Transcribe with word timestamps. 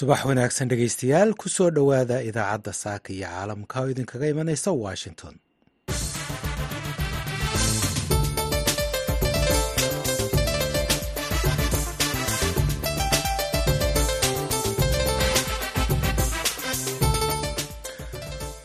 subax 0.00 0.20
wanaagsan 0.30 0.70
dhegaystayaal 0.72 1.32
ku 1.40 1.46
soo 1.56 1.70
dhowaada 1.78 2.18
idaacadda 2.30 2.72
saaka 2.82 3.08
iyo 3.16 3.26
caalamka 3.32 3.76
oo 3.82 3.90
idinkaga 3.92 4.26
imanaysa 4.34 4.70
washington. 4.84 5.34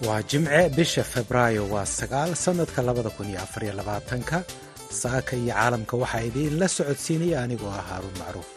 Waa 0.07 0.21
jimce 0.29 0.69
bisha 0.77 1.03
febraayo 1.13 1.63
waa 1.73 1.85
sagaal 1.97 2.31
sannadka 2.43 2.81
labada 2.87 3.09
kun 3.15 3.29
iyo 3.31 3.39
afariyo 3.45 3.73
labaatanka. 3.79 4.37
Saaka 5.01 5.33
iyo 5.41 5.53
caalamka 5.53 5.95
waxaa 6.01 6.27
idiinla 6.29 6.67
socodsiinaya 6.75 7.37
anigoo 7.43 7.71
ah 7.79 7.83
haaruun 7.89 8.15
macruuf 8.21 8.49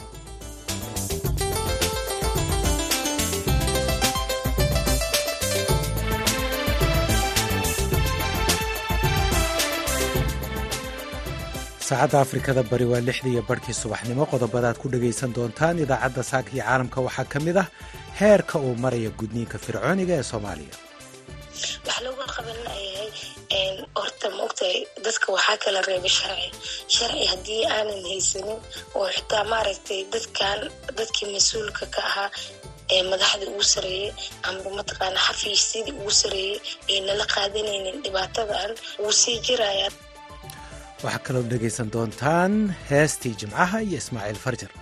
saacadda 11.89 12.19
afrikada 12.25 12.63
bari 12.71 12.85
waa 12.93 13.01
lixdii 13.09 13.33
iyo 13.37 13.43
barhkii 13.49 13.77
subaxnimo 13.83 14.25
qodobadaad 14.33 14.77
ku 14.83 14.87
dhegaysan 14.93 15.31
doontaan 15.37 15.79
idaacadda 15.85 16.23
saaka 16.31 16.51
iyo 16.55 16.63
caalamka. 16.67 16.99
Waxaa 17.07 17.31
ka 17.33 17.39
mid 17.47 17.57
ah 17.63 17.69
heerka 18.21 18.57
uu 18.67 18.75
maraya 18.85 19.11
gudniinka 19.19 19.57
fircooniga 19.65 20.15
ee 20.21 20.27
soomaaliya. 20.33 20.75
Wax 21.87 21.97
looga 22.07 22.27
qaban 22.35 22.59
layahay 22.67 23.11
horta 23.99 24.27
maogtahay 24.39 24.79
dadka 25.07 25.27
waxaa 25.37 25.57
kala 25.65 25.81
reebay 25.89 26.13
sharci. 26.19 26.49
Sharci 26.95 27.25
haddii 27.33 27.63
aanan 27.77 28.03
haysanin 28.11 28.59
oo 28.99 29.07
xitaa 29.17 29.45
maaragtay 29.53 30.01
dadkan 30.15 30.59
dadkii 30.99 31.29
mas'uulka 31.35 31.85
ka 31.95 32.01
ahaa 32.11 32.31
ee 32.95 33.03
madaxda 33.13 33.45
ugu 33.53 33.65
sareeyey 33.75 34.11
amba 34.49 34.69
mataqaana 34.81 35.21
xafiisyadii 35.27 35.95
ugu 36.01 36.13
sareeyey 36.23 36.57
ay 36.93 36.99
nala 37.07 37.25
qaadanaynin 37.35 37.97
dhibaatadan 38.05 38.71
wuu 39.03 39.13
sii 39.23 39.37
jirayaan 39.47 39.95
waxaa 41.05 41.23
kaloo 41.27 41.45
dhegaysan 41.53 41.91
doontaan 41.95 42.55
heestii 42.91 43.35
jimcaha 43.41 43.79
iyo 43.87 43.99
ismaaciil 44.03 44.41
farjar. 44.45 44.73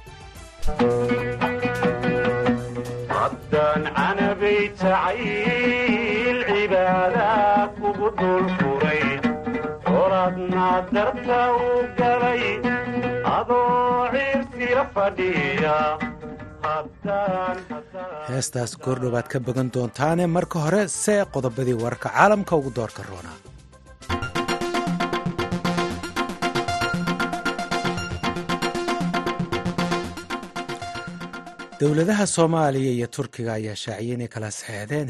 Heestaas 18.28 18.72
goordhowaad 18.84 19.28
ka 19.32 19.38
bogan 19.46 19.68
doontaane 19.74 20.24
marka 20.36 20.58
hore 20.64 20.80
see 21.02 21.18
qodobadii 21.34 21.76
wararka 21.82 22.08
caalamka 22.16 22.56
ugu 22.60 22.70
doorka 22.78 23.02
roonaa 23.10 23.36
dowladaha 31.80 32.26
soomaaliya 32.26 32.92
iyo 32.92 33.06
turkiga 33.06 33.52
ayaa 33.54 33.76
shaaciyay 33.76 34.14
inay 34.14 34.28
kala 34.28 34.50
saxeexdeen 34.50 35.08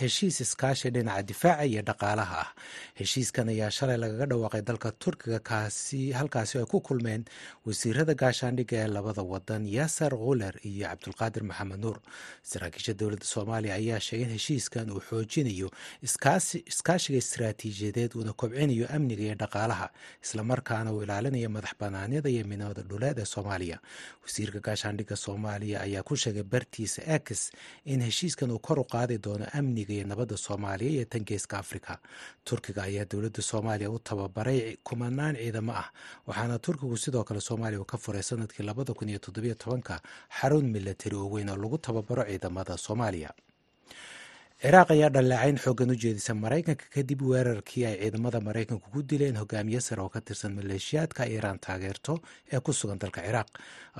heshiis 0.00 0.40
iskaashi 0.40 0.90
dhinaca 0.90 1.22
difaaca 1.22 1.64
iyo 1.68 1.82
dhaqaalaha. 1.82 2.40
Ah 2.40 2.50
heshiiskan 2.96 3.48
ayaa 3.52 3.70
shalay 3.70 3.96
lagaga 4.00 4.26
dhawaaqay 4.26 4.62
dalka 4.68 4.88
turkiga 5.02 5.40
halkaasi 6.18 6.58
ay 6.58 6.64
ku 6.64 6.80
kulmeen 6.80 7.24
wasiirada 7.66 8.14
gaashaandhigga 8.14 8.76
ee 8.84 8.88
labada 8.88 9.22
wadan 9.22 9.66
yasar 9.68 10.12
khuler 10.16 10.54
iyo 10.64 10.88
cabdulqaadir 10.88 11.42
maxamed 11.44 11.80
nuur. 11.84 11.98
Saraakiisha 12.42 12.94
dowladda 12.96 13.24
soomaaliya 13.34 13.74
ayaa 13.76 14.00
sheegay 14.00 14.24
in 14.26 14.32
heshiiskan 14.38 14.88
uu 14.90 15.00
xoojinayo 15.08 15.68
iskaashiga 16.02 17.18
istaraatiijiyadeed 17.20 18.16
uuna 18.16 18.32
kobcinayo 18.32 18.88
amniga 18.96 19.22
iyo 19.28 19.34
dhaqaalaha 19.42 19.86
islamarkaana 20.24 20.88
uu 20.92 21.02
ilaalinayo 21.04 21.48
madax 21.52 21.74
banaanida 21.80 22.28
iyo 22.32 22.44
midnimada 22.48 22.80
dhuleed 22.82 23.18
ee 23.18 23.24
soomaaliya. 23.34 23.78
Wasiirka 24.24 24.58
gaashaandhigga 24.66 25.16
soomaaliya 25.16 25.81
ayaa 25.86 26.02
ku 26.02 26.16
sheegay 26.16 26.42
bartiisa 26.42 27.02
ex 27.16 27.50
in 27.84 28.00
heshiiskan 28.06 28.50
uu 28.50 28.58
kor 28.58 28.78
u 28.80 28.84
qaadi 28.84 29.18
doono 29.18 29.46
amniga 29.58 29.92
iyo 29.94 30.04
nabadda 30.06 30.36
soomaaliya 30.36 30.90
iyo 30.96 31.04
tan 31.04 31.24
geeska 31.28 31.58
afrika. 31.58 31.98
Turkiga 32.44 32.82
ayaa 32.88 33.04
dowladda 33.10 33.42
soomaaliya 33.42 33.90
u 33.90 33.98
tababaray 33.98 34.76
kumanaan 34.86 35.36
ciidamo 35.36 35.72
ah 35.72 35.88
waxaana 36.26 36.58
turkigu 36.58 36.96
sidoo 36.96 37.24
kale 37.24 37.40
soomaaliya 37.40 37.84
ka 37.84 37.96
furay 37.98 38.22
sannadkii 38.22 38.62
labada 38.64 38.94
kun 38.94 39.08
iyo 39.08 39.18
toddobiyo 39.18 39.54
tobanka 39.54 40.00
xarun 40.40 40.66
milatari 40.74 41.16
oo 41.16 41.28
weyn 41.30 41.48
oo 41.48 41.56
lagu 41.56 41.78
tababaro 41.78 42.24
ciidamada 42.24 42.76
soomaaliya 42.78 43.30
ciraaq 44.62 44.90
ayaa 44.94 45.10
dhaleecayn 45.14 45.56
xoogan 45.64 45.90
u 45.90 45.96
jeedisa 46.02 46.34
maraykanka 46.34 46.84
kadib 46.94 47.20
weerarkii 47.30 47.84
ay 47.86 47.96
ciidamada 48.02 48.38
maraykanku 48.40 48.86
ku 48.94 49.00
dileen 49.02 49.36
hogaamiye 49.40 49.80
sare 49.80 50.02
oo 50.02 50.08
ka 50.14 50.20
tirsan 50.20 50.54
maleeshiyaadka 50.58 51.26
iiraan 51.26 51.58
taageerto 51.66 52.14
ee 52.52 52.60
ku 52.60 52.72
sugan 52.72 52.98
dalka 53.02 53.20
ciraaq 53.26 53.48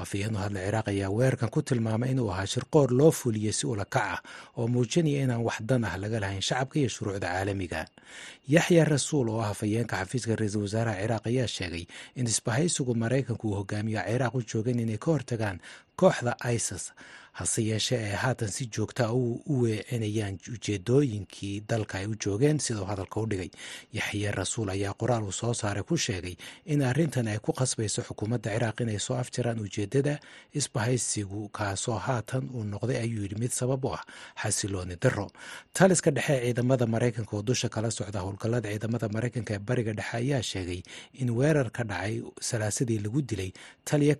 afhayeen 0.03 0.35
u 0.37 0.39
hadla 0.39 0.61
ciraaq 0.67 0.87
ayaa 0.95 1.11
weerarkan 1.19 1.51
ku 1.55 1.61
tilmaamay 1.63 2.11
inuu 2.15 2.31
ahaa 2.31 2.47
shirqoor 2.47 2.89
loo 2.99 3.11
fuliyey 3.11 3.53
si 3.59 3.67
ula 3.67 3.85
kac 3.85 4.07
ah 4.15 4.21
oo 4.59 4.67
muujinaya 4.75 5.25
inaan 5.27 5.43
wax 5.49 5.59
dan 5.69 5.85
ah 5.85 5.97
laga 6.03 6.19
lahayn 6.23 6.43
shacabka 6.49 6.77
iyo 6.79 6.89
shuruucda 6.95 7.27
caalamiga. 7.35 7.81
Yaxya 8.55 8.85
rasuul 8.85 9.29
oo 9.35 9.41
ah 9.43 9.51
hafayeenka 9.51 9.97
xafiiska 9.99 10.37
ra'iisul 10.39 10.63
wasaaraha 10.67 10.99
ciraaq 11.03 11.25
ayaa 11.27 11.49
sheegay 11.57 11.85
in 12.15 12.27
isbahaysigu 12.31 12.95
maraykanku 12.95 13.45
uu 13.51 13.59
hogaamiyo 13.61 13.99
ciraaq 14.11 14.35
u 14.39 14.43
joogeen 14.51 14.79
inay 14.85 14.99
ka 15.03 15.11
hortagaan 15.11 15.59
kooxda 16.01 16.33
isis 16.55 16.85
hase 17.39 17.63
yeeshee 17.71 17.99
ee 18.09 18.17
haatan 18.23 18.49
si 18.57 18.67
joogtaa 18.77 19.11
u 19.13 19.41
weecinayaan 19.63 20.39
ujeedooyinkii 20.55 21.55
dalka 21.71 21.99
ay 21.99 22.07
u 22.07 22.15
joogeen 22.25 22.59
siduu 22.59 22.85
hadalka 22.85 23.21
u 23.21 23.27
dhigay. 23.27 23.51
Yaxye 23.93 24.31
rasuul 24.33 24.69
ayaa 24.75 24.93
qoraal 25.01 25.25
uu 25.25 25.33
soo 25.33 25.55
saaray 25.55 25.83
ku 25.83 25.97
sheegay 25.97 26.37
in 26.67 26.83
arrintan 26.83 27.29
ay 27.29 27.39
ku 27.39 27.53
qasbayso 27.53 28.03
xukuumadda 28.09 28.51
ciraaq 28.55 28.81
inay 28.85 28.99
soo 28.99 29.17
afjaraan 29.23 29.61
ujeeddada 29.65 30.19
isbahaysigu 30.55 31.49
kaasoo 31.49 31.99
haatan 32.07 32.49
uu 32.55 32.65
noqday 32.73 32.97
ayuu 33.05 33.23
yidhi 33.25 33.37
mid 33.43 33.51
sabab 33.61 33.85
u 33.85 33.95
ah 33.97 34.03
xasilooni 34.43 34.97
daro 35.03 35.27
taliska 35.73 36.11
dhexe 36.17 36.37
ciidamada 36.45 36.87
maraykanka 36.87 37.37
oo 37.37 37.43
dusha 37.43 37.69
kala 37.69 37.91
socda 37.91 38.21
howlgallada 38.25 38.69
ciidamada 38.73 39.09
maraykanka 39.17 39.55
ee 39.55 39.59
bariga 39.69 39.93
dhexe 39.99 40.17
ayaa 40.21 40.43
sheegay 40.51 40.81
in 41.23 41.31
weerar 41.39 41.71
ka 41.77 41.83
dhacay 41.85 42.15
salaasadii 42.49 42.99
lagu 43.05 43.21
dilay 43.23 43.51
taliya 43.85 44.15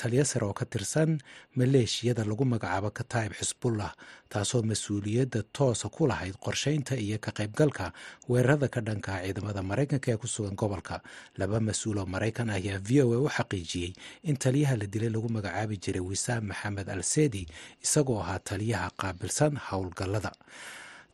taliya 0.00 0.24
sare 0.30 0.44
oo 0.48 0.54
ka 0.60 0.64
tirsan 0.72 1.10
maleeshiyada 1.58 2.22
lagu 2.30 2.44
magacaabo 2.52 2.90
kataib 2.98 3.32
xisbullah 3.40 3.90
taasoo 4.32 4.62
mas'uuliyadda 4.70 5.40
toosa 5.56 5.86
ku 5.94 6.02
lahayd 6.10 6.36
qorsheynta 6.44 6.94
iyo 7.04 7.18
ka 7.24 7.30
qaybgalka 7.38 7.86
weerarada 8.30 8.68
ka 8.74 8.80
dhankaa 8.86 9.18
ciidamada 9.24 9.60
maraykanka 9.70 10.08
ee 10.12 10.16
ku 10.22 10.26
sugan 10.34 10.54
gobolka. 10.60 10.96
Laba 11.40 11.58
mas'uul 11.68 11.98
oo 12.02 12.06
maraykan 12.14 12.50
ah 12.50 12.58
ayaa 12.60 12.78
v 12.88 12.90
o 13.02 13.06
a 13.14 13.18
u 13.24 13.28
xaqiijiyey 13.36 13.92
in 14.30 14.36
taliyaha 14.44 14.74
la 14.80 14.86
dilay 14.92 15.10
lagu 15.14 15.28
magacaabi 15.36 15.76
jiray 15.84 16.04
wisaam 16.10 16.44
maxamed 16.50 16.88
al 16.94 17.02
sedi 17.12 17.42
isagoo 17.84 18.20
ahaa 18.24 18.38
taliyaha 18.50 18.88
qaabilsan 19.00 19.52
howlgallada 19.68 20.32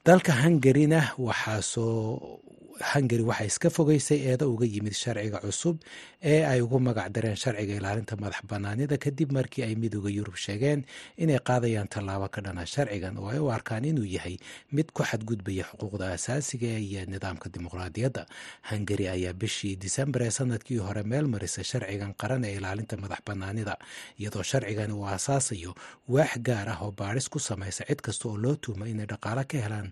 dalka 0.08 0.32
hungarina 0.42 1.00
waxaasoo 1.26 2.40
hungari 2.80 3.22
waxay 3.22 3.46
iska 3.46 3.68
fogeysay 3.70 4.18
eeda 4.30 4.46
uga 4.50 4.66
yimid 4.66 4.92
sharciga 5.02 5.38
cusub 5.44 5.76
ee 6.22 6.42
ay 6.44 6.60
ugu 6.60 6.78
magac 6.86 7.08
dareen 7.14 7.36
sharciga 7.42 7.74
ilaalinta 7.78 8.16
madax 8.22 8.42
banaanida 8.50 8.96
kadib 9.04 9.30
markii 9.36 9.62
ay 9.66 9.74
midooda 9.82 10.10
yurub 10.10 10.34
sheegeen 10.44 10.80
inay 11.16 11.38
qaadayaan 11.38 11.86
tallaabo 11.94 12.28
ka 12.34 12.40
dhana 12.42 12.66
sharcigan. 12.66 13.14
Oo 13.18 13.28
ay 13.30 13.38
u 13.38 13.46
arkaan 13.56 13.84
inuu 13.84 14.04
yahay 14.16 14.36
mid 14.74 14.90
ku 14.90 15.02
xadgudbaya 15.06 15.64
xuquuqda 15.70 16.06
asaasiga 16.18 16.66
iyo 16.86 17.06
nidaamka 17.06 17.46
dimuqraadiyadda. 17.54 18.26
Hungari 18.70 19.06
ayaa 19.14 19.32
bishii 19.40 19.76
disembar 19.76 20.22
ee 20.26 20.30
sannadkii 20.38 20.78
hore 20.82 21.02
meel 21.06 21.26
marisay 21.30 21.64
sharcigan 21.64 22.12
qaran 22.20 22.42
ee 22.44 22.58
ilaalinta 22.58 22.96
madax 22.96 23.22
banaanida 23.28 23.78
iyadoo 24.18 24.42
sharcigan 24.42 24.90
uu 24.98 25.06
aasaasayo 25.06 25.74
waax 26.08 26.32
gaar 26.48 26.68
ah 26.74 26.80
oo 26.82 26.90
baadhis 26.90 27.28
ku 27.30 27.38
samaysa 27.38 27.86
cid 27.88 28.00
kasta 28.02 28.24
oo 28.28 28.36
loo 28.36 28.56
tuuma 28.62 28.88
inay 28.90 29.06
dhaqaalo 29.06 29.44
ka 29.50 29.58
helaan 29.64 29.88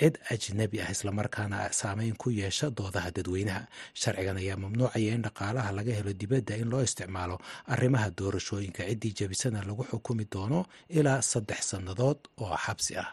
cid 0.00 0.14
ajnabi 0.32 0.80
ah 0.84 0.90
islamarkaana 0.94 1.58
saameyn 1.80 2.14
ku 2.22 2.28
yeesha 2.30 2.70
doodaha 2.78 3.10
dadweynaha. 3.16 3.62
Sharcigan 4.00 4.36
ayaa 4.42 4.56
mamnuucaya 4.62 5.14
in 5.16 5.22
dhaqaalaha 5.26 5.70
laga 5.78 5.92
helo 5.98 6.12
dibadda 6.20 6.54
in 6.62 6.68
loo 6.72 6.82
isticmaalo 6.88 7.36
arrimaha 7.74 8.10
doorashooyinka. 8.18 8.82
Ciddii 8.90 9.12
jabisana 9.18 9.60
lagu 9.68 9.82
xukumi 9.90 10.24
doono 10.32 10.60
ilaa 10.98 11.22
saddex 11.22 11.60
sannadood 11.72 12.18
oo 12.44 12.56
xabsi 12.64 12.92
ah 13.02 13.08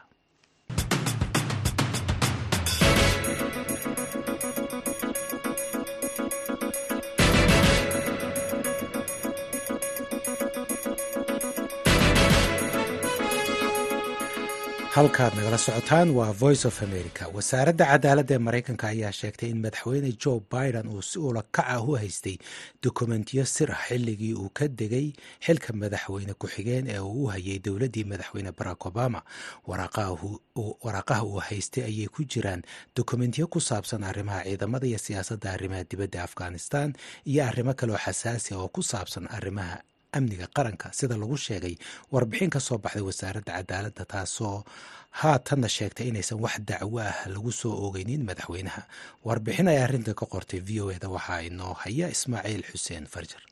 halkaad 14.96 15.34
nagala 15.36 15.58
socotaan 15.58 16.10
waa 16.18 16.32
voice 16.42 16.68
of 16.68 16.78
america. 16.88 17.24
Wasaaradda 17.36 17.86
cadaaladda 17.92 18.36
ee 18.36 18.38
maraykanka 18.48 18.88
ayaa 18.94 19.12
sheegtay 19.20 19.50
in 19.50 19.60
madaxweyne 19.66 20.10
joe 20.24 20.40
biden 20.52 20.88
uu 20.88 21.02
si 21.02 21.20
ula 21.20 21.42
kac 21.56 21.66
ah 21.76 21.82
u 21.82 21.92
haystay 22.02 22.38
dokumentiyo 22.84 23.46
sir 23.46 23.70
ah 23.72 23.82
xilligii 23.88 24.34
uu 24.34 24.50
ka 24.58 24.68
degay 24.68 25.08
xilka 25.46 25.74
madaxweyne 25.82 26.34
ku-xigeen 26.42 26.86
ee 26.94 27.00
uu 27.00 27.24
u 27.24 27.28
hayay 27.34 27.60
dowladdii 27.66 28.04
madaxweyne 28.12 28.52
barack 28.58 28.86
obama. 28.86 29.22
Waraaqaha 30.84 31.24
uu 31.26 31.40
haystay 31.48 31.84
ayay 31.90 32.08
ku 32.08 32.22
jiraan 32.32 32.62
dokumentiyo 32.96 33.48
ku 33.48 33.60
saabsan 33.62 34.04
arrimaha 34.04 34.44
ciidamada 34.44 34.86
iyo 34.88 34.98
siyaasadda 35.06 35.48
arrimaha 35.56 35.84
dibadda 35.90 36.24
afghanistan 36.28 36.94
iyo 37.26 37.42
arrimo 37.50 37.74
kaleoo 37.74 37.98
xasaasi 38.06 38.54
oo 38.54 38.68
ku 38.68 38.82
saabsan 38.84 39.26
arrimaha 39.38 39.78
amniga 40.18 40.48
qaranka 40.56 40.88
sida 41.00 41.16
lagu 41.22 41.38
sheegay 41.46 41.76
warbixin 42.14 42.50
ka 42.56 42.60
soo 42.68 42.78
baxday 42.84 43.04
wasaaradda 43.10 43.52
cadaaladda 43.58 44.04
taasoo 44.14 44.58
haatanna 45.22 45.70
sheegtay 45.76 46.08
inaysan 46.12 46.40
wax 46.46 46.56
dacwo 46.70 47.00
ah 47.10 47.18
lagu 47.34 47.52
soo 47.62 47.74
oogeynin 47.86 48.22
madaxweynaha. 48.30 48.82
Warbixin 49.28 49.68
ay 49.72 49.78
arrintan 49.86 50.16
ka 50.20 50.26
qortay 50.34 50.60
v 50.68 50.82
o 50.84 50.92
eda 50.96 51.08
waxaa 51.16 51.42
inoo 51.50 51.74
haya 51.84 52.08
ismaaciil 52.16 52.64
xuseen 52.72 53.06
farjar 53.14 53.44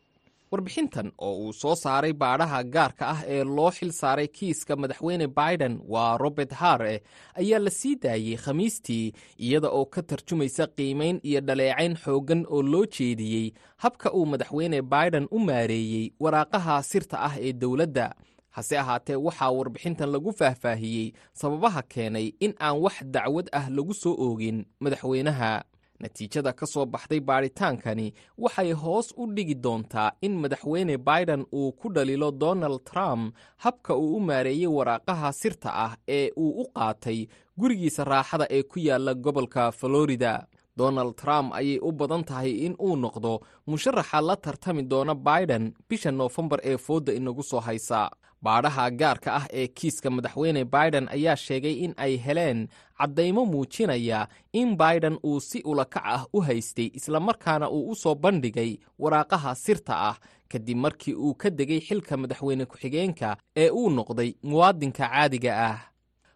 warbixintan 0.51 1.11
oo 1.17 1.35
uu 1.47 1.53
soo 1.53 1.75
saaray 1.75 2.13
baadhaha 2.13 2.59
gaarka 2.73 3.05
ah 3.13 3.21
ee 3.27 3.43
loo 3.43 3.71
xil 3.77 3.91
saaray 4.01 4.27
kiiska 4.27 4.75
madaxweyne 4.75 5.27
biden 5.27 5.79
waa 5.93 6.17
robert 6.17 6.51
hare 6.61 7.01
ayaa 7.39 7.59
la 7.59 7.69
sii 7.69 7.95
daayey 8.03 8.35
khamiistii 8.43 9.13
iyada 9.45 9.69
oo 9.69 9.85
ka 9.85 10.01
tarjumaysa 10.03 10.67
qiimayn 10.77 11.19
iyo 11.23 11.41
dhaleecayn 11.41 11.95
xooggan 12.03 12.41
oo 12.49 12.61
loo 12.71 12.85
jeediyey 12.85 13.53
habka 13.77 14.11
uu 14.13 14.25
madaxweyne 14.25 14.81
biden 14.81 15.27
u 15.31 15.39
maareeyey 15.39 16.11
waraaqaha 16.19 16.83
sirta 16.83 17.17
ah 17.27 17.35
ee 17.39 17.53
dowladda. 17.53 18.07
Hase 18.51 18.75
ahaatee 18.79 19.15
waxaa 19.15 19.51
warbixintan 19.57 20.09
lagu 20.11 20.31
faahfaahiyey 20.39 21.13
sababaha 21.33 21.81
keenay 21.93 22.27
in 22.45 22.53
aan 22.59 22.77
wax 22.83 22.95
dacwad 23.15 23.47
ah 23.59 23.65
lagu 23.75 23.93
soo 23.93 24.15
oogin 24.25 24.65
madaxweynaha 24.83 25.63
natiijada 26.01 26.51
ka 26.59 26.65
soo 26.73 26.85
baxday 26.85 27.19
baadhitaankani 27.29 28.07
waxay 28.37 28.71
hoos 28.83 29.07
u 29.17 29.23
dhigi 29.35 29.55
doontaa 29.55 30.11
in 30.21 30.33
madaxweyne 30.41 30.97
biden 30.97 31.45
uu 31.53 31.71
ku 31.71 31.89
dhalilo 31.95 32.31
donald 32.31 32.79
trump 32.91 33.35
habka 33.57 33.95
uu 33.95 34.15
u 34.15 34.19
maareeyey 34.19 34.67
waraaqaha 34.77 35.29
sirta 35.41 35.69
ah 35.85 35.93
ee 36.07 36.29
uu 36.37 36.51
u 36.61 36.65
qaatay 36.77 37.19
gurigiisa 37.59 38.03
raaxada 38.03 38.45
ee 38.49 38.63
ku 38.63 38.79
yaalla 38.79 39.13
gobolka 39.13 39.71
florida. 39.71 40.33
Donald 40.77 41.15
trump 41.21 41.53
ayay 41.53 41.79
u 41.81 41.91
badan 41.91 42.23
tahay 42.23 42.51
in 42.65 42.75
uu 42.79 42.95
noqdo 42.95 43.33
musharaxa 43.67 44.21
la 44.27 44.35
tartami 44.35 44.83
doona 44.91 45.15
biden 45.15 45.73
bisha 45.89 46.11
noofembar 46.11 46.59
ee 46.63 46.77
foodda 46.77 47.13
inagu 47.13 47.43
soo 47.43 47.59
haysa. 47.59 48.09
Baadhaha 48.45 48.85
gaarka 48.91 49.29
ah 49.39 49.45
ee 49.59 49.67
kiiska 49.67 50.09
madaxweyne 50.09 50.61
biden 50.65 51.05
ayaa 51.15 51.35
sheegay 51.35 51.73
in 51.85 51.93
ay 51.97 52.13
heleen 52.25 52.67
caddaymo 53.01 53.45
muujinaya 53.45 54.27
in 54.53 54.77
biden 54.77 55.17
uu 55.25 55.39
si 55.39 55.59
ulakac 55.71 56.03
ah 56.15 56.23
u 56.33 56.39
haystay 56.47 56.89
islamarkaana 56.93 57.69
uu 57.69 57.89
u 57.91 57.95
soo 57.95 58.15
bandhigay 58.15 58.71
waraaqaha 58.99 59.55
sirta 59.55 59.95
ah. 60.09 60.17
Kadib 60.51 60.77
markii 60.77 61.13
uu 61.15 61.33
ka 61.41 61.49
degay 61.49 61.79
xilka 61.87 62.17
madaxweyne 62.17 62.65
ku-xigeenka 62.65 63.29
ee 63.55 63.69
uu 63.69 63.89
noqday 63.89 64.29
muwaadinka 64.43 65.07
caadiga 65.07 65.53
ah. 65.69 65.79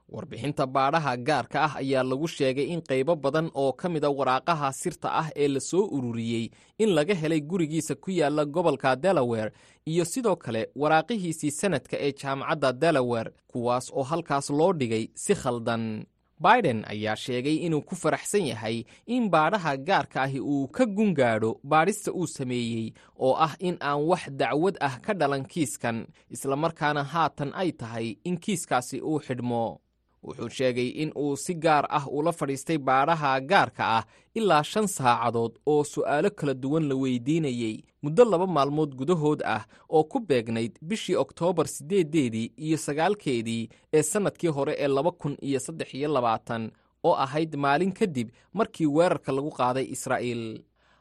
Warbixinta 0.10 0.66
baadhaha 0.68 1.18
gaarka 1.18 1.60
ah 1.66 1.74
ayaa 1.82 2.04
lagu 2.04 2.28
sheegay 2.28 2.68
in 2.74 2.82
qaybo 2.90 3.16
badan 3.16 3.50
oo 3.54 3.72
ka 3.74 3.90
mida 3.90 4.10
waraaqaha 4.10 4.72
sirta 4.82 5.10
ah 5.22 5.28
ee 5.36 5.48
la 5.48 5.60
soo 5.60 5.84
ururiyey 5.98 6.46
in 6.80 6.90
laga 6.98 7.14
helay 7.22 7.42
gurigiisa 7.42 7.96
ku 7.96 8.12
yaalla 8.12 8.46
gobolka 8.46 8.96
delaware 8.96 9.52
iyo 9.86 10.06
sidoo 10.06 10.36
kale 10.36 10.70
waraaqihiisii 10.76 11.52
sanadka 11.52 11.98
ee 12.00 12.12
jaamacadda 12.22 12.74
delaware 12.74 13.32
kuwaas 13.52 13.92
oo 13.98 14.04
halkaas 14.04 14.50
loo 14.50 14.74
dhigay 14.74 15.10
si 15.24 15.34
khaldan 15.36 16.06
biden 16.40 16.84
ayaa 16.88 17.16
sheegay 17.16 17.56
inuu 17.66 17.82
ku 17.82 17.96
faraxsan 17.96 18.46
yahay 18.52 18.84
in 19.06 19.30
baadhaha 19.30 19.78
gaarka 19.78 20.22
ahi 20.22 20.40
uu 20.40 20.68
ka 20.68 20.86
gungaadho 20.86 21.60
baadhista 21.64 22.12
uu 22.12 22.28
sameeyey 22.28 22.92
oo 23.20 23.34
ah 23.46 23.54
in 23.60 23.78
aan 23.82 24.02
wax 24.10 24.24
dacwad 24.42 24.76
ah 24.88 25.00
ka 25.06 25.14
dhalan 25.14 25.46
kiiskan 25.46 26.08
islamarkaana 26.30 27.04
haatan 27.04 27.52
ay 27.56 27.72
tahay 27.72 28.08
in 28.24 28.38
kiiskaasi 28.38 29.02
uu 29.02 29.20
xidhmo 29.28 29.80
wuxuu 30.28 30.50
sheegay 30.58 30.88
in 31.04 31.12
uu 31.24 31.36
si 31.44 31.54
gaar 31.66 31.86
ah 31.98 32.06
ula 32.18 32.32
fadhiistay 32.40 32.78
baadhaha 32.88 33.32
gaarka 33.52 33.84
ah 33.98 34.04
ilaa 34.40 34.64
shan 34.72 34.88
saacadood 34.98 35.54
oo 35.74 35.84
su'aalo 35.94 36.30
kala 36.40 36.54
duwan 36.54 36.86
la 36.90 36.96
weydiinayey 37.04 37.76
muddo 38.04 38.24
laba 38.32 38.48
maalmood 38.56 38.92
gudahood 39.00 39.40
ah 39.56 39.62
oo 39.90 40.04
ku 40.12 40.20
beegnayd 40.30 40.74
bishii 40.90 41.16
oktoobar 41.26 41.68
siddeedeedii 41.76 42.48
iyo 42.66 42.78
sagaalkeedii 42.78 43.64
ee 43.94 44.04
sannadkii 44.12 44.52
hore 44.58 44.74
ee 44.84 44.88
laba 44.88 45.12
kun 45.12 45.38
iyo 45.50 45.60
saddex 45.60 45.94
iyo 45.94 46.10
labaatan 46.16 46.72
oo 47.04 47.16
ahayd 47.26 47.56
maalin 47.56 47.92
kadib 48.00 48.28
markii 48.54 48.88
weerarka 48.98 49.32
lagu 49.32 49.52
qaaday 49.60 49.86
israa'iil 49.96 50.44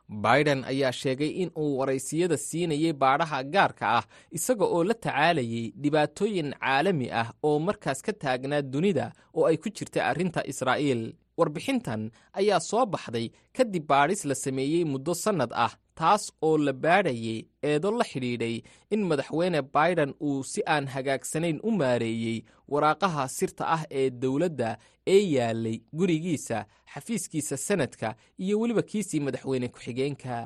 biden 0.08 0.64
ayaa 0.64 0.92
sheegay 0.92 1.28
in 1.42 1.50
uu 1.56 1.78
waraysiyada 1.78 2.36
siinayey 2.36 2.92
baadhaha 2.92 3.42
gaarka 3.54 3.86
ah 3.98 4.04
isaga 4.38 4.64
oo 4.64 4.84
la 4.84 4.94
tacaalayay 4.94 5.72
dhibaatooyin 5.82 6.50
caalami 6.60 7.06
ah 7.20 7.28
oo 7.42 7.58
markaas 7.66 8.00
ka 8.06 8.12
taagnaa 8.12 8.62
dunida 8.62 9.06
oo 9.34 9.44
ay 9.50 9.56
ku 9.56 9.68
jirtay 9.76 10.02
arrinta 10.10 10.40
israa'iil. 10.52 11.02
Warbixintan 11.38 12.02
ayaa 12.40 12.60
soo 12.60 12.86
baxday 12.86 13.26
kadib 13.56 13.84
baadhis 13.90 14.22
la 14.30 14.34
sameeyey 14.44 14.84
muddo 14.92 15.14
sannad 15.24 15.50
ah 15.64 15.72
taas 16.00 16.22
oo 16.46 16.58
la 16.66 16.72
baadhayay 16.84 17.38
eedo 17.70 17.90
la 17.98 18.04
xidhiidhay 18.10 18.56
in 18.94 19.02
madaxweyne 19.10 19.60
biden 19.76 20.10
uu 20.28 20.42
si 20.52 20.60
aan 20.74 20.86
hagaagsanayn 20.94 21.58
u 21.68 21.70
maareeyey 21.80 22.38
waraaqaha 22.72 23.24
sirta 23.38 23.64
ah 23.76 23.82
ee 24.00 24.10
dowladda 24.22 24.70
ee 25.14 25.22
yaalay 25.36 25.76
gurigiisa 25.98 26.58
xafiiskiisa 26.94 27.56
sanadka 27.66 28.08
iyo 28.44 28.54
weliba 28.60 28.82
kiisii 28.90 29.20
madaxweyne 29.26 29.68
ku-xigeenka. 29.74 30.36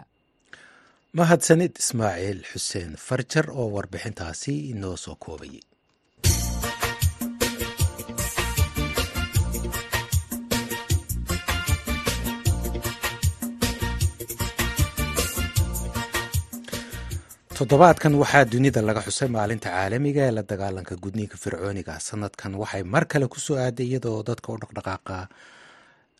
Mahadsanid 1.18 1.72
ismaaciil 1.82 2.40
xuseen 2.52 2.92
farjar 3.06 3.46
oo 3.60 3.66
warbixintaasi 3.76 4.54
inoo 4.72 4.96
soo 5.04 5.16
koobayay 5.24 5.60
toddobaadkan 17.58 18.14
waxaa 18.22 18.44
dunida 18.52 18.80
laga 18.88 19.02
xusay 19.06 19.28
maalinta 19.36 19.68
caalamiga 19.74 20.22
ee 20.26 20.30
la 20.36 20.42
dagaalanka 20.50 20.94
gudniinka 21.04 21.36
fircooniga. 21.44 21.94
Sanadkan 22.08 22.52
waxay 22.62 22.82
mar 22.94 23.04
kale 23.10 23.26
ku 23.32 23.38
soo 23.46 23.56
aaday 23.64 23.86
iyadoo 23.90 24.22
dadka 24.28 24.48
u 24.54 24.58
dhaqdhaqaaqa 24.62 25.18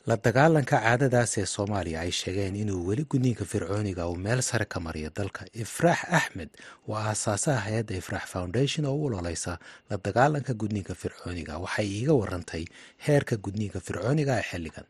la 0.08 0.16
dagaalanka 0.26 0.76
caadadaas 0.84 1.32
ee 1.42 1.46
soomaaliya 1.54 1.98
ay 2.04 2.10
sheegeen 2.20 2.56
inuu 2.62 2.80
weli 2.88 3.04
gudniinka 3.12 3.44
fircooniga 3.52 4.02
uu 4.10 4.16
meel 4.26 4.40
sare 4.42 4.66
ka 4.72 4.78
mariyo 4.86 5.10
dalka. 5.18 5.42
Ifraax 5.64 6.00
axmed 6.18 6.50
waa 6.90 7.04
aasaasaha 7.12 7.60
hay'adda 7.66 7.94
ifraax 8.02 8.26
foundation 8.34 8.82
oo 8.90 8.96
u 8.98 9.04
ololeysa 9.06 9.52
la 9.90 9.96
dagaalanka 10.06 10.52
gudniinka 10.60 10.94
fircooniga. 11.02 11.52
Waxay 11.64 11.86
iiga 11.98 12.14
warantay 12.20 12.64
heerka 13.06 13.34
gudniinka 13.44 13.78
fircooniga 13.86 14.32
ee 14.40 14.46
xilligan 14.50 14.86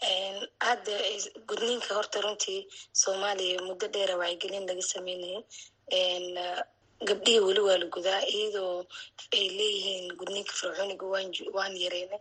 hadda 0.00 0.94
gudniinka 1.48 1.94
horta 1.94 2.20
runtii 2.24 2.60
soomaaliya 3.02 3.60
muddo 3.68 3.86
dheera 3.94 4.14
wacyigelin 4.20 4.66
laga 4.68 4.82
sameynayay. 4.92 5.42
Gabdhihii 7.08 7.40
weli 7.46 7.60
waa 7.60 7.78
la 7.78 7.86
gudaa 7.94 8.20
iyadoo 8.34 8.84
ay 9.36 9.46
leeyihiin 9.58 10.06
gudniinka 10.18 10.52
fircooniga 10.58 11.06
waan 11.56 11.74
yareynay. 11.84 12.20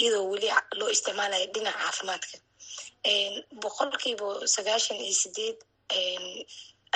Iyadoo 0.00 0.24
weli 0.32 0.48
loo 0.78 0.88
isticmaalaya 0.94 1.46
dhinaca 1.54 1.78
caafimaadka. 1.82 2.36
Boqolkiiba 3.62 4.28
sagaashan 4.54 4.96
iyo 5.06 5.14
sideed 5.22 5.56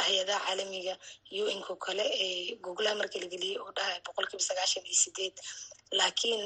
hay'adaha 0.05 0.41
caalamiga 0.47 0.95
u 1.33 1.45
n 1.57 1.61
ko 1.67 1.77
kale 1.85 2.05
ee 2.25 2.57
googlaha 2.65 2.95
marka 3.01 3.17
la 3.23 3.27
geliyey 3.33 3.59
oo 3.63 3.71
dhahay 3.77 3.99
boqolkiiba 4.07 4.43
sagaashan 4.51 4.85
iyo 4.87 4.95
sideed 5.05 5.35
laakiin 5.99 6.43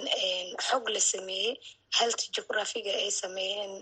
xog 0.66 0.85
la 0.95 1.00
sameeyey 1.00 1.52
health 1.99 2.23
geographiga 2.35 2.92
ay 3.02 3.11
sameeyeen 3.23 3.73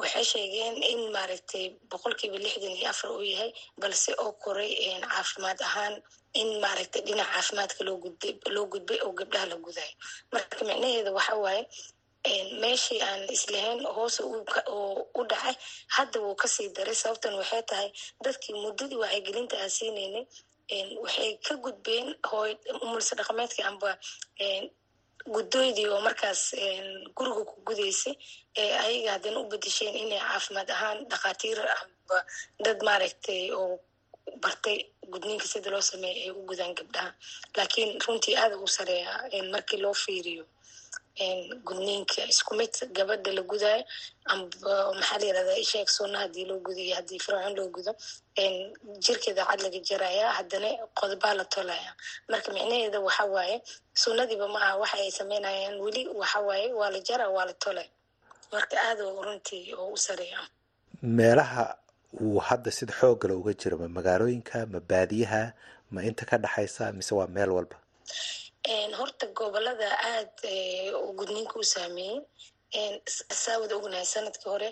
waxay 0.00 0.24
sheegeen 0.32 0.76
in 0.92 1.00
maaragtay 1.16 1.64
boqolkiiba 1.90 2.38
lixdan 2.44 2.74
iyo 2.78 2.88
afar 2.92 3.10
uu 3.16 3.24
yahay 3.32 3.50
balse 3.80 4.10
oo 4.22 4.32
koray 4.42 4.70
caafimaad 5.10 5.58
ahaan 5.68 5.94
in 6.40 6.48
maaragtay 6.64 7.02
dhinaca 7.06 7.32
caafimaadka 7.34 7.80
loo 8.54 8.66
gudbay 8.72 8.98
oo 9.06 9.12
gabdhaha 9.18 9.46
la 9.50 9.56
gudayo. 9.64 9.94
Marka 10.32 10.64
micnaheeda 10.68 11.10
waxa 11.18 11.34
waaye 11.44 11.62
meeshii 12.62 13.00
aan 13.08 13.22
islahayn 13.36 13.80
hoose 13.96 14.20
oo 14.22 15.08
u 15.18 15.22
dhacay 15.30 15.54
hadda 15.96 16.18
wuu 16.24 16.34
ka 16.40 16.46
sii 16.54 16.68
daray. 16.76 16.94
Sababtan 17.02 17.34
waxay 17.40 17.62
tahay 17.70 17.88
dadkii 18.24 18.54
muddadii 18.64 19.00
wacyigelinta 19.02 19.54
aan 19.62 19.70
siinaynay 19.76 20.24
waxay 21.04 21.30
ka 21.46 21.54
gudbeen 21.64 22.06
hooy 22.30 22.52
umulse 22.84 23.12
dhaqameedkii 23.18 23.64
amba 23.70 23.90
guddoydii 25.34 25.88
oo 25.94 26.00
markaas 26.06 26.42
guriga 27.16 27.42
ku 27.50 27.56
gudaysay 27.66 28.14
ee 28.62 28.72
ayaga 28.84 29.10
haddana 29.14 29.38
u 29.42 29.50
bedesheen 29.52 29.94
inay 30.02 30.20
caafimaad 30.28 30.68
ahaan 30.76 30.98
dhakhaatiir 31.10 31.58
amba 31.80 32.18
dad 32.64 32.78
maaragtay 32.88 33.42
oo 33.60 33.72
bartay 34.42 34.78
gudniinka 35.12 35.46
sida 35.52 35.68
loo 35.74 35.82
sameeya 35.90 36.20
ay 36.24 36.30
u 36.38 36.40
gudaan 36.50 36.74
gabdhaha. 36.78 37.10
Laakiin 37.56 37.90
runtii 38.06 38.34
aada 38.42 38.56
u 38.64 38.68
sareeya 38.76 39.12
markii 39.54 39.80
loo 39.84 39.94
fiiriyo 40.04 40.44
gudniinka 41.66 42.20
isku 42.32 42.52
mid 42.60 42.72
gabadha 42.96 43.32
la 43.36 43.42
gudaayo 43.50 43.84
maxaa 44.98 45.18
la 45.20 45.24
yirahdaa 45.28 45.56
isheeg 45.64 45.88
sunna 45.96 46.18
haddii 46.22 46.44
loo 46.48 46.58
gudo 46.66 46.80
iyo 46.86 46.94
haddii 46.98 47.18
fircoon 47.24 47.54
loo 47.58 47.68
gudo 47.76 47.92
jirkeeda 49.04 49.44
cad 49.48 49.60
laga 49.64 49.80
jaraya 49.88 50.26
haddana 50.38 50.68
qodbaa 50.98 51.34
la 51.38 51.44
tolaya. 51.54 51.90
Marka 52.30 52.48
micnaheeda 52.52 53.00
waxa 53.06 53.24
waaye 53.34 53.56
sunnadiiba 54.02 54.48
ma 54.54 54.58
aha 54.64 54.76
waxa 54.82 54.96
ay 55.02 55.10
sameynayaan 55.18 55.76
weli 55.84 56.02
waxa 56.20 56.40
waaye 56.48 56.68
waa 56.80 56.90
la 56.94 57.00
jara 57.08 57.26
waa 57.36 57.44
la 57.48 57.54
tolay. 57.64 57.88
Marka 58.52 58.76
aada 58.86 59.02
runtii 59.26 59.74
oo 59.80 59.88
u 59.92 59.96
sareeya. 59.96 60.40
Meelaha 61.02 61.64
uu 62.20 62.38
hadda 62.48 62.70
sida 62.76 62.92
xooggala 63.00 63.34
uga 63.40 63.52
jiro 63.60 63.76
ma 63.82 63.88
magaalooyinka 63.96 64.66
ma 64.72 64.80
baadiyaha 64.90 65.42
ma 65.92 66.00
inta 66.08 66.24
ka 66.30 66.36
dhexaysa 66.38 66.92
mise 66.92 67.12
waa 67.18 67.26
meel 67.26 67.50
walba 67.56 67.76
horta 68.66 69.26
gobollada 69.38 69.88
aada 70.10 70.50
gudniinka 71.18 71.58
u 71.58 71.64
saameeyey. 71.64 72.20
Saawada 73.42 73.74
ognahay 73.78 74.04
sannadkii 74.14 74.50
hore 74.52 74.68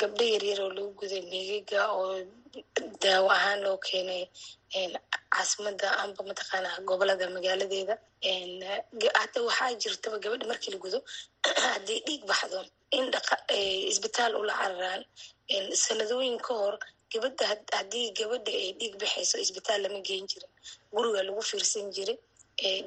gabdho 0.00 0.24
yaryar 0.34 0.60
oo 0.64 0.70
lagu 0.76 0.90
guday 1.00 1.22
miigiga 1.30 1.80
oo 1.98 2.18
daawo 3.02 3.28
ahaan 3.38 3.60
loo 3.64 3.78
keenay 3.86 4.22
caasimada 5.32 5.88
amba 6.02 6.20
mataqaana 6.30 6.70
gobollada 6.88 7.24
magaaladeeda. 7.36 7.94
Hata 9.20 9.38
waxaa 9.46 9.78
jirtaba 9.82 10.18
gabadha 10.22 10.46
markii 10.50 10.72
la 10.74 10.78
gudo 10.84 10.98
haddii 11.72 12.00
dhiig 12.06 12.22
baxdo 12.30 12.58
in 12.90 13.04
dhaqa 13.14 13.34
isbitaal 13.92 14.32
ula 14.42 14.54
cararaan. 14.60 15.02
Sanadooyin 15.84 16.38
ka 16.46 16.52
hor 16.60 16.74
gabadha 17.12 17.44
haddii 17.76 18.08
gabadha 18.18 18.52
ay 18.62 18.70
dhiig 18.80 18.94
baxayso 19.00 19.36
isbitaal 19.44 19.80
lama 19.82 20.00
geen 20.08 20.24
jirin. 20.30 20.50
Guriga 20.92 21.22
lagu 21.22 21.42
fiirsan 21.50 21.86
jiray 21.96 22.18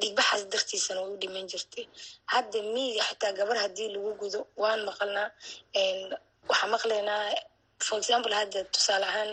dhiigbaxaas 0.02 0.44
dartiisana 0.54 1.00
way 1.04 1.12
u 1.16 1.18
dhiman 1.22 1.46
jirtay. 1.52 1.86
Hadda 2.34 2.60
miiga 2.76 3.04
xitaa 3.10 3.32
gabar 3.40 3.58
haddii 3.64 3.90
lagu 3.96 4.12
gudo 4.22 4.40
waan 4.62 4.82
maqalnaa 4.90 5.28
waxaa 6.50 6.70
maqlaynaa 6.76 7.24
for 7.88 7.98
example 8.02 8.34
hadda 8.40 8.60
tusaale 8.74 9.06
ahaan 9.12 9.32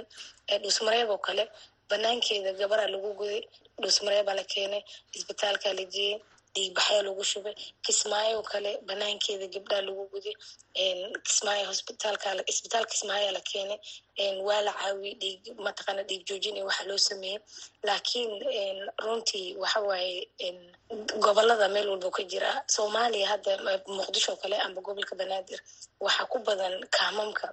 dhuusmareeb 0.63 1.09
oo 1.15 1.19
kale 1.27 1.45
banaankeeda 1.91 2.51
gabaraa 2.61 2.89
lagu 2.95 3.11
guday 3.21 3.41
dhuusmareebaa 3.83 4.35
la 4.41 4.45
keenay 4.53 4.83
isbitaalkaa 5.17 5.73
la 5.79 5.85
geeyey 5.95 6.17
dhiigbaxyaa 6.59 7.03
lagu 7.07 7.25
shubay. 7.31 7.55
Kismaayo 7.87 8.39
kale 8.51 8.71
banaankeeda 8.89 9.47
gabdhaa 9.55 9.83
lagu 9.87 10.05
guday 10.13 10.35
kismaayo 11.27 11.65
hospitaalka 11.71 12.29
isbitaal 12.53 12.85
kismaayaa 12.93 13.33
la 13.37 13.41
keenay. 13.51 13.79
Waa 14.47 14.61
la 14.67 14.73
caawiyey 14.81 15.15
dhiig 15.23 15.45
mataqaana 15.67 16.03
dhiig 16.09 16.23
joojin 16.29 16.57
iyo 16.59 16.67
waxa 16.71 16.85
loo 16.91 16.99
sameeyey 17.09 17.39
laakiin 17.87 18.33
runtii 19.05 19.47
waxa 19.63 19.81
waaye 19.89 20.17
gobollada 21.25 21.67
meel 21.75 21.89
walba 21.93 22.11
ka 22.17 22.23
jira. 22.31 22.51
Soomaaliya 22.75 23.27
hadda 23.33 23.53
muqdisho 23.97 24.33
kale 24.43 24.57
amba 24.67 24.81
gobolka 24.87 25.15
banaadir 25.21 25.61
waxaa 26.05 26.27
ku 26.33 26.39
badan 26.47 26.75
kaamamka. 26.97 27.49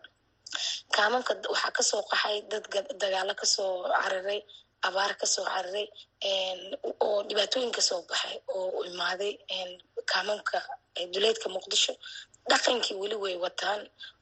Kaamamka 0.95 1.33
waxaa 1.53 1.71
ka 1.77 1.83
soo 1.89 2.01
qaxay 2.11 2.37
dad 2.51 2.63
dagaalo 3.01 3.33
ka 3.39 3.45
soo 3.55 3.71
cararay 4.01 4.41
abaar 4.87 5.11
ka 5.19 5.25
soo 5.33 5.45
cararay 5.53 5.87
oo 7.05 7.17
dhibaatooyin 7.27 7.71
ka 7.77 7.81
soo 7.89 8.01
baxay 8.09 8.37
oo 8.57 8.79
imaaday 8.91 9.33
kaamamka 10.11 10.57
duleedka 11.13 11.47
muqdisho. 11.55 11.93
Dhaqankii 12.49 12.95
weli 13.01 13.15
way 13.23 13.35
wataan 13.45 13.81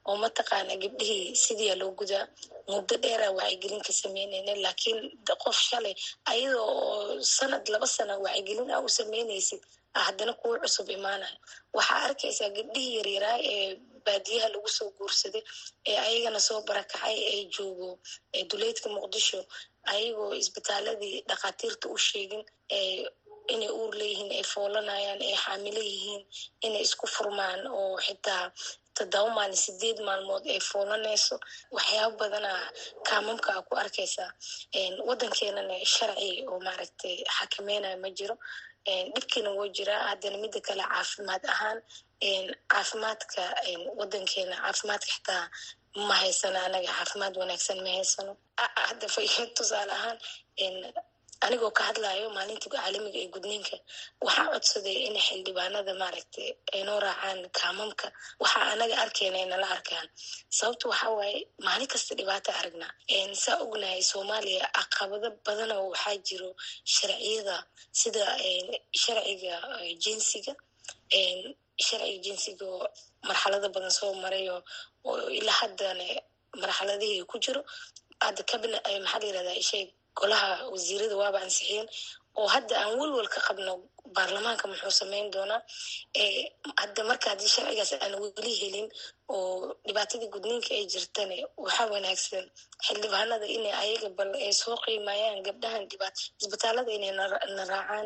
oo 0.10 0.16
mataqaana 0.24 0.74
gabdhihii 0.84 1.36
sidiia 1.44 1.76
loo 1.82 1.92
gudaa? 2.00 2.26
Muddo 2.72 2.96
dheera 3.04 3.28
wacyigelin 3.38 3.82
ka 3.88 3.92
sameynayna 4.02 4.54
laakiin 4.66 5.00
qof 5.44 5.58
shalay 5.70 5.96
ayadoo 6.32 6.68
oo 6.84 7.22
sanad 7.38 7.64
laba 7.74 7.88
sana 7.96 8.14
wacyigelin 8.26 8.70
a 8.72 8.78
u 8.80 8.90
sameynaysid 8.98 9.62
haddana 10.06 10.34
kuwa 10.40 10.56
cusub 10.64 10.88
imaanaya. 10.98 11.38
Waxaa 11.76 12.02
arkaysaa 12.08 12.50
gabdhihii 12.58 12.96
yaryaraa 12.98 13.38
ee 13.54 13.68
baadiyaha 14.06 14.48
lagu 14.54 14.70
soo 14.78 14.90
guursaday 14.98 15.44
ee 15.90 15.98
ayagana 16.08 16.40
soo 16.48 16.60
barakacay 16.68 17.16
ee 17.34 17.42
joogo 17.56 17.90
duleedka 18.50 18.88
muqdisho 18.96 19.40
ayagoo 19.92 20.32
isbitaaladii 20.42 21.18
dhakhaatiirta 21.30 21.86
u 21.96 21.98
sheegin 22.08 22.44
inay 23.54 23.72
uur 23.80 23.92
leeyihiin 24.00 24.32
ay 24.38 24.44
foolanayaan 24.54 25.22
ay 25.28 25.36
xaamilo 25.44 25.82
yihiin 25.92 26.24
inay 26.66 26.82
isku 26.88 27.06
furmaan 27.16 27.62
oo 27.80 27.96
xitaa 28.06 28.44
toddoba 28.98 29.30
maalin 29.38 29.60
sideed 29.66 29.98
maalmood 30.08 30.44
ay 30.54 30.60
foolanayso 30.70 31.36
waxyaaba 31.76 32.16
badana 32.22 32.52
kaamamka 33.08 33.50
a 33.58 33.62
ku 33.68 33.74
arkaysaa. 33.84 34.32
Waddankeenana 35.08 35.76
sharci 35.96 36.30
oo 36.50 36.58
maaragtay 36.66 37.16
xakameynaya 37.38 37.98
ma 38.04 38.10
jiro. 38.18 38.36
Dhibkiina 39.14 39.50
woo 39.58 39.68
jiraa. 39.76 40.02
Haddana 40.10 40.38
mida 40.44 40.60
kale 40.68 40.84
caafimaad 40.94 41.44
ahaan 41.54 41.80
caafimaadka 42.72 43.44
waddankeena 44.00 44.56
caafimaadka 44.64 45.10
xitaa 45.16 45.44
ma 45.96 46.16
haysano 46.22 46.60
anaga 46.68 46.90
caafimaad 46.98 47.34
wanaagsan 47.42 47.80
ma 47.86 47.90
haysano 47.98 48.32
hadda 48.88 49.08
fa 49.16 49.22
tusaale 49.58 49.94
ahaan 50.00 50.18
anigoo 51.46 51.72
ka 51.78 51.84
hadlayo 51.90 52.30
maalintii 52.38 52.72
caalamiga 52.74 53.20
ee 53.22 53.34
gudniinka 53.36 53.76
waxaa 54.26 54.52
codsaday 54.54 54.98
in 55.08 55.16
xildhibaanada 55.26 55.94
maaragtay 56.02 56.50
ay 56.74 56.82
noo 56.88 57.00
raacaan 57.06 57.40
kaamamka. 57.60 58.08
Waxaa 58.42 58.66
anaga 58.74 58.96
arkayna 59.04 59.38
ay 59.42 59.48
nala 59.52 59.68
arkaan. 59.76 60.08
Sababta 60.58 60.86
waxaa 60.92 61.14
waaye 61.20 61.40
maalin 61.66 61.92
kasta 61.94 62.16
dhibaata 62.20 62.52
aragnaa 62.60 62.94
saa 63.44 63.58
ognahay 63.64 64.02
soomaaliya 64.12 64.66
caqabado 64.78 65.28
badan 65.46 65.72
oo 65.78 65.88
waxaa 65.94 66.18
jiro 66.28 66.50
sharciyada 66.96 67.56
sida 68.02 68.24
sharciga 69.02 69.56
jinsiga 70.04 70.54
sharciga 71.86 72.24
jinsiga 72.26 72.66
oo 72.76 72.88
marxalado 73.28 73.68
badan 73.76 73.94
soo 74.00 74.14
maray 74.24 74.48
oo 75.10 75.18
ilaa 75.40 75.58
haddana 75.62 76.06
marxaladihii 76.62 77.24
ku 77.32 77.38
jiro 77.44 77.62
hadda 78.26 78.42
cabina 78.50 78.78
maxaa 79.04 79.20
la 79.22 79.26
yirahdaa 79.30 79.58
isheeg 79.64 79.88
golaha 80.20 80.50
wasiirada 80.74 81.16
waaba 81.22 81.38
ansixiyeen 81.46 81.88
oo 82.40 82.48
hadda 82.56 82.74
aan 82.82 82.94
welwal 83.00 83.28
ka 83.36 83.40
qabno 83.48 83.72
baarlamaanka 84.16 84.66
muxuu 84.72 84.94
sameyn 85.02 85.28
doonaa 85.36 85.62
hadda 86.82 87.02
marka 87.10 87.28
haddii 87.32 87.52
sharcigaas 87.56 87.92
aan 88.04 88.14
weli 88.24 88.54
helin 88.62 88.88
oo 89.36 89.76
dhibaatadii 89.88 90.30
gudniinka 90.36 90.72
ay 90.78 90.86
jirtane 90.94 91.38
waxaa 91.64 91.88
wanaagsan 91.94 92.46
xildhibaanada 92.86 93.48
inay 93.58 93.74
ayaga 93.84 94.10
bal 94.18 94.32
ay 94.46 94.54
soo 94.62 94.76
qiimayaan 94.84 95.40
gabdhahan 95.48 95.84
dhibaat 95.92 96.16
isbitaalada 96.42 96.92
inay 96.98 97.12
na 97.58 97.64
raacaan 97.74 98.06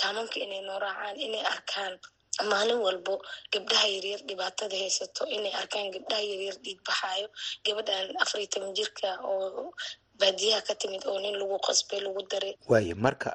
kaamamka 0.00 0.36
inay 0.44 0.60
noo 0.68 0.78
raacaan 0.84 1.16
inay 1.26 1.44
arkaan 1.54 1.94
maalin 2.40 2.80
walbo 2.86 3.14
gabdhaha 3.52 3.86
yaryar 3.94 4.20
dhibaatada 4.28 4.76
haysato 4.82 5.22
inay 5.36 5.52
arkaan 5.60 5.92
gabdhaha 5.94 6.22
yaryar 6.30 6.56
dhiig 6.64 6.80
baxaayo. 6.86 7.28
Gabadhan 7.64 8.16
afar 8.22 8.40
iyo 8.40 8.48
toban 8.52 8.72
jirka 8.78 9.08
oo 9.24 9.72
baadiyaha 10.20 10.60
ka 10.66 10.74
timid 10.80 11.04
oo 11.04 11.18
nin 11.20 11.36
lagu 11.40 11.58
qasbay 11.66 12.00
lagu 12.00 12.22
daray. 12.30 12.54
Waayo 12.70 12.94
marka 12.96 13.30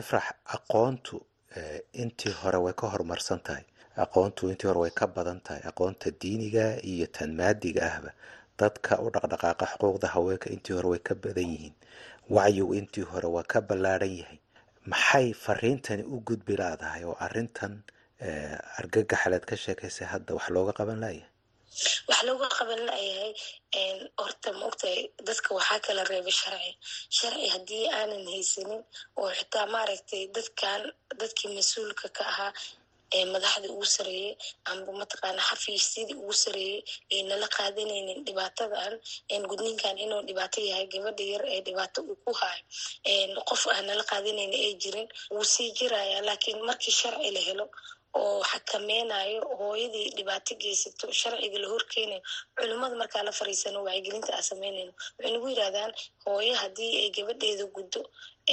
ifrax 0.00 0.26
aqoontu 0.56 1.16
intii 2.02 2.34
hore 2.42 2.58
way 2.64 2.74
ka 2.74 2.86
horumarsan 2.90 3.38
tahay. 3.46 3.64
Aqoontu 3.96 4.50
intii 4.50 4.66
hore 4.68 4.80
way 4.84 4.90
ka 4.98 5.06
badan 5.06 5.40
tahay. 5.46 5.62
Aqoonta 5.70 6.10
diiniga 6.20 6.82
iyo 6.82 7.06
tan 7.06 7.30
maadiga 7.38 7.82
ahba 7.92 8.10
dadka 8.58 8.98
u 8.98 9.08
dhaqdhaqaaqa 9.14 9.64
xuquuqda 9.72 10.08
haweenka 10.14 10.50
intii 10.54 10.74
hore 10.76 10.88
way 10.98 11.02
ka 11.08 11.14
badan 11.14 11.46
yihiin. 11.54 11.74
Wacyigu 12.30 12.74
intii 12.74 13.06
hore 13.10 13.28
waa 13.34 13.46
ka 13.52 13.60
ballaadhan 13.62 14.10
yahay. 14.20 14.38
Maxay 14.90 15.32
fariintani 15.44 16.02
u 16.02 16.18
gudbi 16.28 16.56
laadahay 16.60 17.04
oo 17.04 17.16
arrintan 17.26 17.82
argagaxaleed 18.80 19.44
ka 19.50 19.56
sheekaysay 19.64 20.06
hadda 20.12 20.32
wax 20.36 20.46
looga 20.54 20.72
qaban 20.78 20.98
layahay 21.04 21.24
wax 22.08 22.20
looga 22.28 22.48
qaban 22.58 22.80
layahay 22.90 23.32
horta 24.20 24.48
maogtahay 24.60 25.00
dadka 25.28 25.48
waxaa 25.58 25.80
kala 25.86 26.02
reebay 26.10 26.34
sharci. 26.40 26.70
Sharci 27.16 27.46
haddii 27.54 27.84
aanan 27.98 28.24
haysanin 28.34 28.82
oo 29.20 29.28
xitaa 29.38 29.66
maaragtay 29.74 30.22
dadkan 30.36 30.82
dadkii 31.20 31.50
mas'uulka 31.56 32.06
ka 32.16 32.22
ahaa 32.32 32.52
ee 33.18 33.24
madaxda 33.34 33.66
ugu 33.74 33.86
sareeyey 33.96 34.32
amba 34.70 34.90
mataqaana 35.00 35.42
xafiisyadii 35.48 36.16
ugu 36.22 36.34
sareeyey 36.44 36.78
ay 37.14 37.20
nala 37.30 37.46
qaadanaynin 37.56 38.20
dhibaatadan 38.26 38.94
gudniinkan 39.50 39.96
inuu 40.04 40.22
dhibaato 40.28 40.58
yahay 40.70 40.86
gabadha 40.92 41.24
yar 41.32 41.44
ee 41.54 41.60
dhibaato 41.66 41.98
uu 42.10 42.16
ku 42.24 42.30
hayo 42.40 42.62
qof 43.48 43.62
aan 43.74 43.84
nala 43.90 44.04
qaadanaynin 44.10 44.60
ay 44.66 44.72
jirin 44.82 45.08
wuu 45.34 45.46
sii 45.54 45.68
jiraya 45.78 46.18
laakiin 46.28 46.58
markii 46.68 46.94
sharci 47.00 47.28
la 47.36 47.40
helo 47.48 47.66
oo 48.22 48.42
xakameynayo 48.50 49.40
hooyadii 49.60 50.08
dhibaato 50.16 50.52
geysato 50.62 51.06
sharciga 51.20 51.58
la 51.62 51.68
horkeenayo 51.72 52.22
culimmada 52.56 52.96
markaa 53.02 53.22
la 53.26 53.32
fariisano 53.38 53.78
wacyigelinta 53.86 54.32
aa 54.38 54.42
sameynayno. 54.50 54.92
Waxay 55.18 55.32
nagu 55.34 55.48
yidhahdaan 55.52 55.92
hooyo 56.24 56.54
haddii 56.62 56.92
ay 57.02 57.08
gabadheeda 57.16 57.64
guddo 57.76 58.00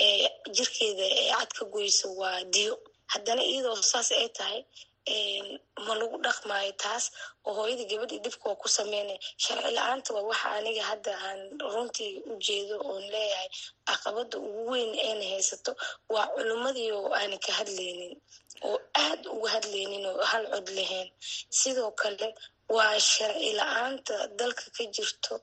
ee 0.03 0.27
jirkeeda 0.55 1.05
ee 1.19 1.29
cad 1.37 1.51
ka 1.57 1.63
goyso 1.73 2.07
waa 2.21 2.43
diyo. 2.53 2.73
Haddana 3.13 3.41
iyadoo 3.51 3.81
saas 3.91 4.09
ay 4.11 4.29
tahay 4.37 4.59
ma 5.87 5.93
lagu 5.99 6.17
dhaqmaayo 6.25 6.71
taas 6.83 7.03
oo 7.47 7.53
hooyada 7.57 7.83
gabadhii 7.91 8.19
dhibka 8.25 8.49
ku 8.61 8.67
sameynaya 8.77 9.19
sharci 9.43 9.71
la'aanta 9.77 10.09
waa 10.15 10.25
waxa 10.29 10.47
aniga 10.59 10.83
hadda 10.89 11.11
aan 11.27 11.39
runtii 11.73 12.13
u 12.31 12.33
jeedo 12.45 12.75
oon 12.89 13.03
leeyahay 13.13 13.49
caqabada 13.87 14.35
ugu 14.47 14.61
weyn 14.71 14.91
ayna 15.07 15.25
haysato 15.33 15.71
waa 16.13 16.27
culimmadii 16.35 16.89
oo 16.97 17.07
aana 17.19 17.37
ka 17.45 17.51
hadlaynin 17.59 18.13
aad 19.17 19.25
uga 19.35 19.49
hadlaynin 19.55 20.05
oo 20.11 20.23
hal 20.31 20.43
cod 20.53 20.67
lahayn 20.77 21.09
sidoo 21.59 21.91
kale 22.01 22.27
waa 22.75 22.95
sharci 23.11 23.49
la'aanta 23.59 24.15
dalka 24.39 24.65
ka 24.75 24.83
jirto 24.95 25.35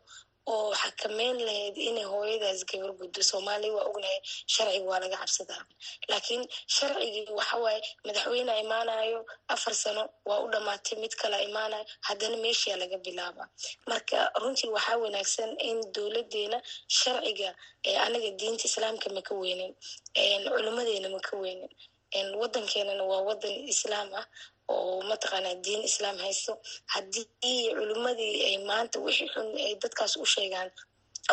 oo 0.55 0.71
xakameyn 0.83 1.37
lahayd 1.49 1.77
inay 1.89 2.05
hooyadaas 2.13 2.61
gabar 2.71 2.93
guddo 3.01 3.21
soomaaliya 3.31 3.73
waa 3.77 3.87
ognahay 3.91 4.19
sharciga 4.55 4.87
waa 4.91 5.01
laga 5.03 5.17
cabsadaa. 5.23 5.63
Laakiin 6.11 6.43
sharcigii 6.77 7.25
waxawaaye 7.39 7.81
madaxweyne 8.07 8.53
imaanayo 8.65 9.21
afar 9.55 9.75
sano 9.83 10.03
waa 10.29 10.41
u 10.45 10.51
dhamaatay 10.53 10.97
mid 11.03 11.13
kala 11.21 11.37
imaanayo 11.49 11.85
haddana 12.07 12.37
meeshaa 12.45 12.77
laga 12.83 12.99
bilaaba. 13.07 13.45
Marka 13.91 14.19
runtii 14.43 14.71
waxaa 14.77 14.97
wanaagsan 15.05 15.51
in 15.69 15.77
dowladeena 15.95 16.59
sharciga 16.99 17.49
anaga 18.07 18.31
diinta 18.39 18.65
islaamka 18.69 19.07
maka 19.17 19.33
weynin 19.43 19.73
culimadeena 20.55 21.09
maka 21.17 21.33
weynin 21.43 21.71
wadankeenana 22.43 23.05
waa 23.11 23.23
wadan 23.29 23.55
islaam 23.75 24.09
ah 24.21 24.27
oo 24.75 25.03
mataqaanaa 25.11 25.55
diin 25.65 25.83
islaam 25.91 26.17
haysto. 26.25 26.53
Haddii 26.93 27.63
culimmadii 27.79 28.35
ay 28.49 28.57
maanta 28.69 28.97
wixii 29.05 29.29
xun 29.35 29.49
ay 29.67 29.75
dadkaas 29.83 30.13
u 30.17 30.27
sheegaan 30.35 30.71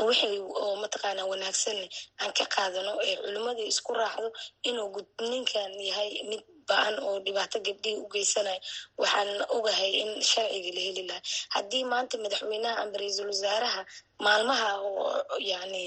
wixii 0.08 0.40
oo 0.64 0.76
mataqaanaa 0.84 1.26
wanaagsanne 1.32 1.86
aan 2.22 2.32
ka 2.38 2.46
qaadano 2.56 2.94
ee 3.08 3.16
culimmadii 3.24 3.68
isku 3.74 3.92
raacdo 4.00 4.30
inuu 4.70 4.88
gudninkan 4.96 5.72
yahay 5.90 6.10
mid 6.30 6.44
ba'an 6.72 6.96
oo 7.08 7.16
dhibaato 7.26 7.58
gabdhihii 7.68 8.00
u 8.04 8.08
geysanayo 8.14 8.60
waxaan 9.02 9.30
ogahay 9.56 9.92
in 10.02 10.10
sharciga 10.32 10.70
la 10.78 10.82
heli 10.88 11.04
lahay 11.10 11.24
haddii 11.56 11.84
maanta 11.92 12.16
madaxweynaha 12.24 12.76
amba 12.84 12.98
ra'iisul 13.02 13.30
wasaaraha 13.34 13.82
maalmaha 14.26 14.70
yani 15.52 15.84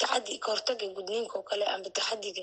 tacadi 0.00 0.34
kahortaga 0.44 0.86
gudniinka 0.96 1.34
oo 1.38 1.44
kale 1.50 1.64
amba 1.74 1.88
taxadiga 1.98 2.42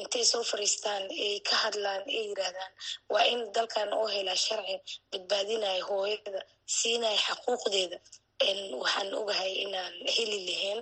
intay 0.00 0.24
soo 0.30 0.42
fariistaan 0.50 1.02
ay 1.26 1.34
ka 1.48 1.54
hadlaan 1.64 2.02
ay 2.12 2.22
yiraahdaan 2.30 2.72
waa 3.12 3.24
in 3.32 3.40
dalkan 3.54 3.88
oo 3.98 4.06
helaa 4.14 4.38
sharci 4.46 4.74
badbaadinaya 5.12 5.82
hooyada 5.88 6.40
siinaya 6.76 7.18
xaquuqdeeda 7.26 7.98
waxaan 8.82 9.08
ogahay 9.20 9.52
inaan 9.64 9.94
heli 10.16 10.38
lahayn 10.48 10.80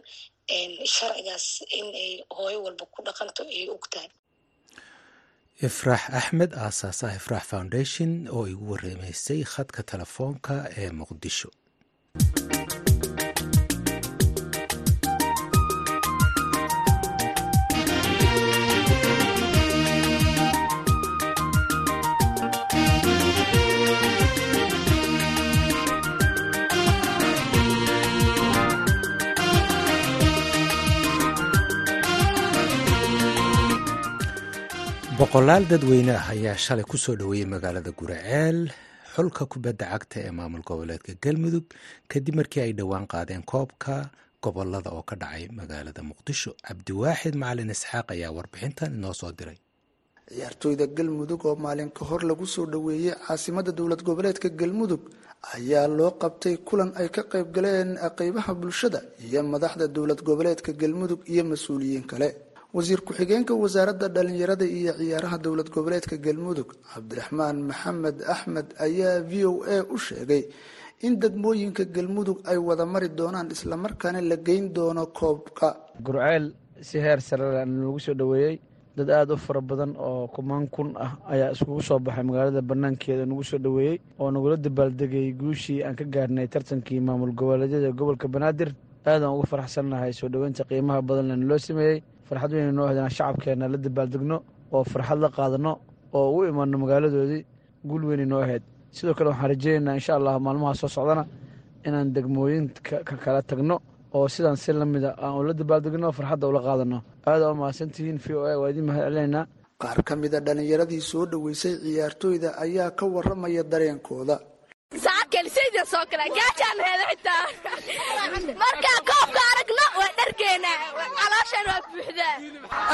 sharcigaas 0.96 1.46
in 1.78 1.86
ay 2.04 2.12
hooyo 2.36 2.58
walba 2.66 2.84
ku 2.94 3.00
dhaqanto 3.06 3.42
ay 3.56 3.64
og 3.74 3.84
tahay 3.92 4.10
ifraax 5.62 6.02
axmed 6.20 6.50
aasaasaha 6.54 7.16
ifraax 7.16 7.44
foundation 7.52 8.10
oo 8.36 8.46
igu 8.52 8.64
warreemaysay 8.72 9.40
khadka 9.52 9.82
telefoonka 9.92 10.54
ee 10.82 10.90
muqdisho 11.00 11.48
boqolaal 35.18 35.64
dadweyne 35.70 36.12
ah 36.20 36.26
ayaa 36.34 36.56
shalay 36.64 36.84
ku 36.90 36.96
soo 37.04 37.14
dhoweeyey 37.20 37.46
magaalada 37.54 37.90
guraceel 38.00 38.58
xulka 39.14 39.42
kubadda 39.52 39.84
cagta 39.92 40.16
ee 40.26 40.32
maamul 40.38 40.64
goboleedka 40.68 41.12
galmudug 41.24 41.64
kadib 42.12 42.34
markii 42.40 42.62
ay 42.66 42.72
dhowaan 42.78 43.06
qaadeen 43.12 43.42
koobka 43.52 43.94
gobollada 44.44 44.90
oo 44.96 45.02
ka 45.08 45.14
dhacay 45.22 45.44
magaalada 45.58 46.00
muqdisho. 46.10 46.50
Cabdiwaaxid 46.66 47.34
macalin 47.42 47.70
isxaaq 47.74 48.06
ayaa 48.14 48.30
warbixintan 48.36 48.90
inoo 48.98 49.14
soo 49.20 49.32
diray. 49.38 49.58
Ciyaartooyda 50.28 50.86
galmudug 50.96 51.40
oo 51.48 51.56
maalin 51.64 51.90
ka 51.96 52.02
hor 52.08 52.22
lagu 52.30 52.46
soo 52.54 52.66
dhoweeyey 52.72 53.14
caasimada 53.26 53.70
dowlad 53.78 54.02
goboleedka 54.08 54.48
galmudug 54.60 55.02
ayaa 55.56 55.86
loo 55.98 56.10
qabtay 56.22 56.54
kulan 56.68 56.90
ay 57.00 57.08
ka 57.16 57.22
qayb 57.32 57.48
galeen 57.56 57.90
qeybaha 58.18 58.52
bulshada 58.60 59.00
iyo 59.26 59.40
madaxda 59.54 59.86
dowlad 59.96 60.20
goboleedka 60.28 60.70
galmudug 60.80 61.20
iyo 61.32 61.42
mas'uuliyiin 61.50 62.04
kale 62.10 62.28
wasiir 62.76 63.00
ku-xigeenka 63.06 63.52
wasaaradda 63.62 64.06
dhalinyarada 64.16 64.66
iyo 64.78 64.92
ciyaaraha 65.00 65.36
dowlad 65.44 65.68
goboleedka 65.74 66.16
galmudug 66.26 66.68
cabdiraxmaan 66.92 67.56
maxamed 67.68 68.16
axmed 68.34 68.66
ayaa 68.86 69.20
v 69.30 69.32
o 69.50 69.52
a 69.74 69.76
u 69.94 69.96
sheegay 70.06 70.42
in 71.06 71.12
degmooyinka 71.22 71.84
galmudug 71.96 72.38
ay 72.50 72.58
wada 72.68 72.84
mari 72.92 73.08
doonaan 73.18 73.48
islamarkaana 73.54 74.20
la 74.30 74.36
geyn 74.46 74.64
doono 74.76 75.04
koobka. 75.18 75.68
Gurceel 76.04 76.44
si 76.88 76.96
heer 77.04 77.20
sare 77.20 77.44
lagu 77.64 77.98
soo 78.06 78.14
dhoweeyey 78.20 78.56
dad 78.96 79.08
aada 79.10 79.34
u 79.34 79.36
fara 79.46 79.60
badan 79.70 79.92
oo 80.08 80.28
kumaan 80.34 80.64
kun 80.74 80.88
ah 81.04 81.12
ayaa 81.32 81.52
iskugu 81.54 81.82
soo 81.88 81.98
baxay 82.06 82.24
magaalada 82.28 82.60
banaankeeda 82.70 83.24
nagu 83.30 83.44
soo 83.50 83.58
dhoweeyey 83.64 83.96
oo 84.20 84.28
nagula 84.34 84.56
dabaaldegay 84.56 85.32
guushii 85.40 85.80
aan 85.84 85.96
ka 85.96 86.04
gaarnay 86.14 86.46
tartankii 86.48 87.00
maamul 87.00 87.32
goboleedyada 87.38 87.90
gobolka 87.98 88.28
banaadir. 88.28 88.70
Aadaan 89.06 89.32
uga 89.36 89.46
faraxsannahay 89.52 90.12
soo 90.12 90.28
dhoweynta 90.32 90.64
qiimaha 90.68 91.00
badan 91.08 91.26
lana 91.30 91.44
loo 91.50 91.58
sameeyey 91.68 91.98
farxad 92.28 92.50
weyna 92.56 92.72
noo 92.78 92.86
hedaan 92.90 93.10
shacabkeenna 93.16 93.66
la 93.72 93.78
dabaaldegno 93.84 94.36
oo 94.74 94.84
farxad 94.92 95.18
la 95.24 95.28
qaadano 95.36 95.72
oo 96.18 96.28
u 96.36 96.38
imaano 96.50 96.76
magaaladoodii 96.82 97.42
guul 97.88 98.02
weynay 98.08 98.26
noo 98.32 98.40
ahayd. 98.44 98.62
Sidoo 98.96 99.14
kale 99.18 99.28
waxaan 99.32 99.50
rajeynaynaa 99.52 99.94
insha 100.00 100.12
allah 100.18 100.34
maalmaha 100.46 100.74
soo 100.80 100.88
socdana 100.96 101.24
inaan 101.86 102.08
degmooyinka 102.14 102.96
ka 103.08 103.14
kala 103.24 103.40
tagno 103.50 103.76
oo 104.16 104.26
sidaan 104.34 104.56
si 104.62 104.70
lamida 104.80 105.10
aan 105.24 105.34
ula 105.40 105.52
dabaaldegno 105.60 106.08
farxadda 106.18 106.44
ula 106.50 106.60
qaadano. 106.66 106.98
Aada 107.28 107.44
u 107.52 107.54
mahadsantihiin 107.60 108.18
v 108.24 108.26
o 108.38 108.40
a 108.50 108.52
waa 108.60 108.68
idiin 108.70 108.86
mahad 108.88 109.02
celinaynaa 109.06 109.44
qaar 109.82 109.98
ka 110.08 110.12
mida 110.22 110.38
dhallinyaradii 110.46 111.02
soo 111.10 111.24
dhoweysay 111.30 111.74
ciyaartooyda 111.84 112.48
ayaa 112.64 112.90
ka 112.98 113.04
waramaya 113.14 113.62
dareenkooda 113.72 114.36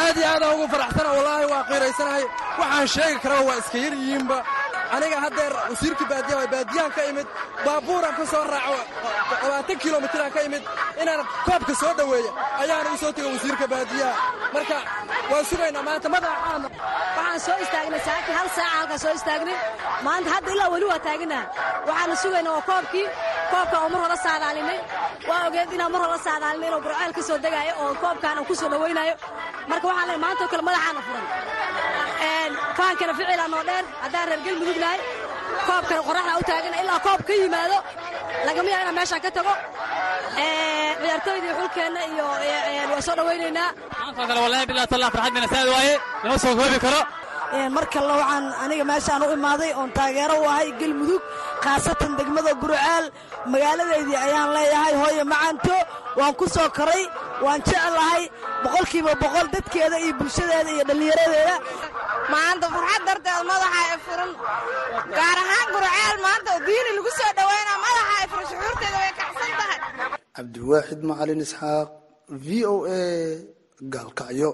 aad 0.03 0.17
iyo 0.17 0.29
aadaan 0.33 0.55
ugu 0.55 0.67
faraxsana 0.75 1.11
wallaahi 1.17 1.47
waa 1.53 1.65
qiiraysanahay. 1.71 2.25
Waxaan 2.61 2.89
sheegi 2.95 3.19
karaba 3.25 3.43
waa 3.49 3.59
iska 3.63 3.79
yar 3.85 3.95
yihiinba. 4.01 4.39
Aniga 4.95 5.19
haddeer 5.25 5.53
wasiirka 5.71 6.05
baadiyaha 6.11 6.47
baadiyahan 6.55 6.93
ka 6.97 7.03
imid 7.11 7.27
baabuuran 7.65 8.13
ka 8.19 8.25
soo 8.33 8.45
raaco 8.53 8.77
labaatan 9.43 9.79
kilomitiraan 9.83 10.33
ka 10.35 10.41
imid 10.49 10.63
inaan 11.03 11.21
koobka 11.47 11.75
soo 11.83 11.93
dhoweeya 11.99 12.31
ayaana 12.63 12.91
u 12.95 12.99
soo 13.03 13.13
tego 13.17 13.29
wasiirka 13.35 13.67
baadiyaha 13.73 14.15
marka 14.55 14.77
waan 15.31 15.45
sugaynaa 15.51 15.83
maanta 15.89 16.09
madaxaana 16.15 16.69
waxaan 17.17 17.41
soo 17.47 17.57
istaagnay 17.65 18.01
saaki 18.09 18.31
hal 18.39 18.49
saaca 18.57 18.77
halkaa 18.79 18.99
soo 19.05 19.15
istaagnay 19.21 19.57
maanta 20.07 20.29
hadda 20.35 20.51
ilaa 20.57 20.69
weli 20.75 20.87
waa 20.93 21.01
taaganaha 21.07 21.45
waxaana 21.89 22.15
sugaynaa 22.25 22.53
waa 22.57 22.67
koobkii 22.71 23.07
koobka 23.53 23.77
oo 23.83 23.89
mar 23.93 24.01
hore 24.05 24.17
saadaalinay. 24.27 24.79
Waa 25.29 25.41
ogeed 25.49 25.71
inaan 25.77 25.93
mar 25.95 26.01
hore 26.05 26.19
saadaalinay 26.27 26.69
inuu 26.71 26.81
burceel 26.85 27.13
ka 27.17 27.23
soo 27.29 27.39
degaayo 27.45 27.73
oo 27.83 27.91
koobkaan 28.03 28.37
aan 28.39 28.47
ku 28.49 28.55
soo 28.61 28.69
dhowaynayo 28.73 29.15
marka 29.71 29.87
waxaan 29.89 30.07
leeyahay 30.09 30.21
maantoo 30.25 30.49
kale 30.53 30.63
madaxaana 30.69 31.01
furan. 31.07 31.27
Kaankana 32.79 33.13
ficilaa 33.19 33.49
noo 33.53 33.63
dheer 33.69 33.85
haddaan 34.03 34.27
reer 34.29 34.41
galmudug 34.47 34.79
nahay 34.85 35.01
koobkana 35.67 36.01
qoraxdaa 36.09 36.39
u 36.41 36.43
taagana 36.51 36.77
ilaa 36.83 37.01
koob 37.07 37.21
ka 37.29 37.33
yimaado 37.41 37.79
lagama 38.47 38.69
yaa 38.73 38.81
inaan 38.85 38.97
meeshaan 38.99 39.23
ka 39.25 39.31
tago. 39.37 39.55
Ciyaartooydii 41.03 41.53
xulkeenna 41.59 42.01
iyo 42.13 42.25
waa 42.93 43.03
soo 43.07 43.17
dhowaynaynaa 43.19 43.71
maantoo 47.53 47.87
kale 47.93 48.13
wallahi 48.13 48.19
bilaa 48.19 48.19
tallah 48.19 48.23
farxad 48.23 48.83
mina 48.83 49.07
saad 49.07 49.17
waaye 49.17 49.17
lama 49.17 49.17
soo 49.17 49.19
koobi 49.19 49.19
karo 49.19 49.23
mar 49.23 49.23
kale 49.23 49.23
waxaan 49.23 49.23
aniga 49.23 49.23
meeshaan 49.23 49.23
u 49.23 49.33
imaaday 49.37 49.73
oon 49.81 49.91
taageero 49.97 50.35
u 50.43 50.47
ahay 50.53 50.69
galmudug 50.81 51.23
khaasatan 51.65 52.13
degmada 52.19 52.53
gurceel 52.63 53.05
magaaladeydii 53.53 54.19
ayaan 54.27 54.51
leeyahay 54.57 54.95
hooye 55.03 55.25
macanto 55.33 55.77
waan 56.19 56.35
ku 56.41 56.45
soo 56.55 56.69
koray 56.77 57.03
waan 57.45 57.61
jeclahay. 57.69 58.23
Boqolkiiba 58.63 59.13
boqol 59.23 59.47
dadkeeda 59.55 59.97
iyo 60.05 60.13
bulshadeeda 60.19 60.71
iyo 60.75 60.85
dhallinyaradeeda. 60.89 61.57
Maanta 62.33 62.67
farxad 62.75 63.03
darteed 63.09 63.43
madaxa 63.51 63.81
ay 63.91 63.99
furan. 64.07 64.31
Gaar 65.19 65.39
ahaan 65.45 65.67
gurceel 65.75 66.17
maanta 66.27 66.49
oo 66.55 66.61
diini 66.67 66.91
lagu 66.97 67.11
soo 67.19 67.31
dhowaynaa 67.39 67.79
madaxa 67.85 68.13
ay 68.21 68.27
furan 68.33 68.47
shucuurteeda 68.51 68.99
way 69.03 69.13
kacsan 69.21 69.51
tahay. 69.59 69.79
Cabdiwaaxid 70.37 71.01
macalin 71.11 71.41
isxaaq 71.47 71.89
v 72.45 72.49
o 72.73 72.75
a 72.99 73.01
gaalkacyo 73.95 74.51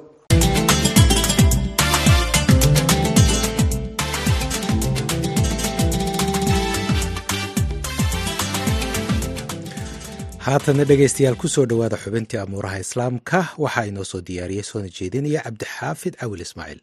haatanna 10.48 10.84
dhegaystayaal 10.90 11.37
ku 11.42 11.48
soo 11.54 11.64
dhowaada 11.70 11.98
xubintii 12.04 12.40
amuuraha 12.42 12.82
islaamka 12.84 13.40
waxaa 13.64 13.88
inoo 13.90 14.06
soo 14.11 14.22
diyaariyey 14.28 14.66
soona 14.70 14.88
jeedinaya 14.98 15.44
cabdixaafid 15.46 16.14
cawil 16.20 16.44
ismaaciil. 16.46 16.80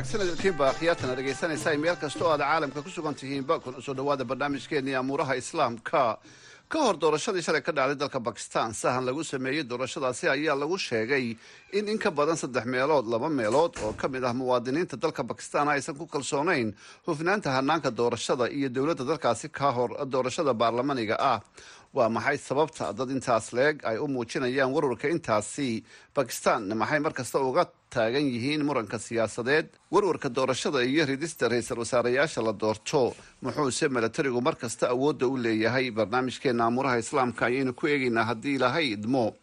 Aagsandalkiinba 0.00 0.68
khiyaartan 0.78 1.10
ad 1.12 1.18
dhegaysanaysaa 1.20 1.76
meel 1.82 1.96
kasta 2.02 2.24
oo 2.24 2.30
aad 2.32 2.40
caalamka 2.40 2.82
ku 2.82 2.90
sugan 2.90 3.14
tihiinba 3.14 3.60
kun 3.60 3.74
u 3.78 3.82
soo 3.82 3.94
dhowaada 3.94 4.24
barnaamijkeenii 4.24 4.94
amuuraha 5.00 5.34
islaamka 5.36 6.18
ka 6.72 6.78
hor 6.86 6.96
doorashadii 7.02 7.42
shalay 7.46 7.62
ka 7.66 7.72
dhacday 7.76 7.96
dalka 8.02 8.20
bakistan 8.28 8.70
sahan 8.80 9.04
lagu 9.08 9.22
sameeyey 9.30 9.64
doorashadaasi 9.70 10.24
ayaa 10.34 10.54
lagu 10.62 10.76
sheegay 10.78 11.24
in 11.78 11.88
in 11.92 11.98
ka 11.98 12.10
badan 12.18 12.36
saddex 12.42 12.64
meelood 12.74 13.06
laba 13.14 13.28
meelood 13.38 13.72
oo 13.84 13.92
ka 14.00 14.06
mid 14.08 14.24
ah 14.24 14.32
muwaadiniinta 14.40 14.96
dalka 15.04 15.22
bakistan 15.32 15.66
aysan 15.74 15.98
ku 15.98 16.06
kalsoonayn 16.06 16.68
hufnaanta 17.06 17.50
hanaanka 17.56 17.90
doorashada 17.90 18.46
iyo 18.56 18.68
dowladda 18.76 19.04
dalkaasi 19.10 19.48
ka 19.58 19.68
hor 19.76 19.90
doorashada 20.14 20.52
baarlamaniga 20.54 21.16
ah. 21.32 21.40
Waa 21.96 22.08
maxay 22.08 22.38
sababta 22.38 22.92
dad 22.98 23.10
intaas 23.10 23.46
leeg 23.52 23.82
ay 23.82 23.96
u 23.98 24.06
muujinayaan 24.06 24.70
warwarka 24.74 25.08
intaasi? 25.10 25.82
Bakistan 26.14 26.70
maxay 26.80 27.00
markasta 27.06 27.38
uga 27.42 27.64
taagan 27.94 28.26
yihiin 28.32 28.62
muranka 28.68 28.98
siyaasadeed. 28.98 29.66
Warwarka 29.90 30.28
doorashada 30.36 30.82
iyo 30.84 31.04
ridista 31.06 31.48
ra'iisul 31.48 31.78
wasaareyaasha 31.84 32.42
la 32.42 32.52
doorto 32.52 33.14
muxuuse 33.42 33.88
milatarigu 33.88 34.40
mar 34.40 34.56
kasta 34.56 34.88
awoodda 34.94 35.26
u 35.26 35.36
leeyahay. 35.36 35.90
Barnaamijkeena 35.90 36.64
amuuraha 36.66 36.98
islaamka 36.98 37.46
ayaynu 37.46 37.72
ku 37.74 37.86
eegaynaa 37.86 38.24
haddii 38.30 38.54
ilaahay 38.58 38.86
idmo. 38.96 39.34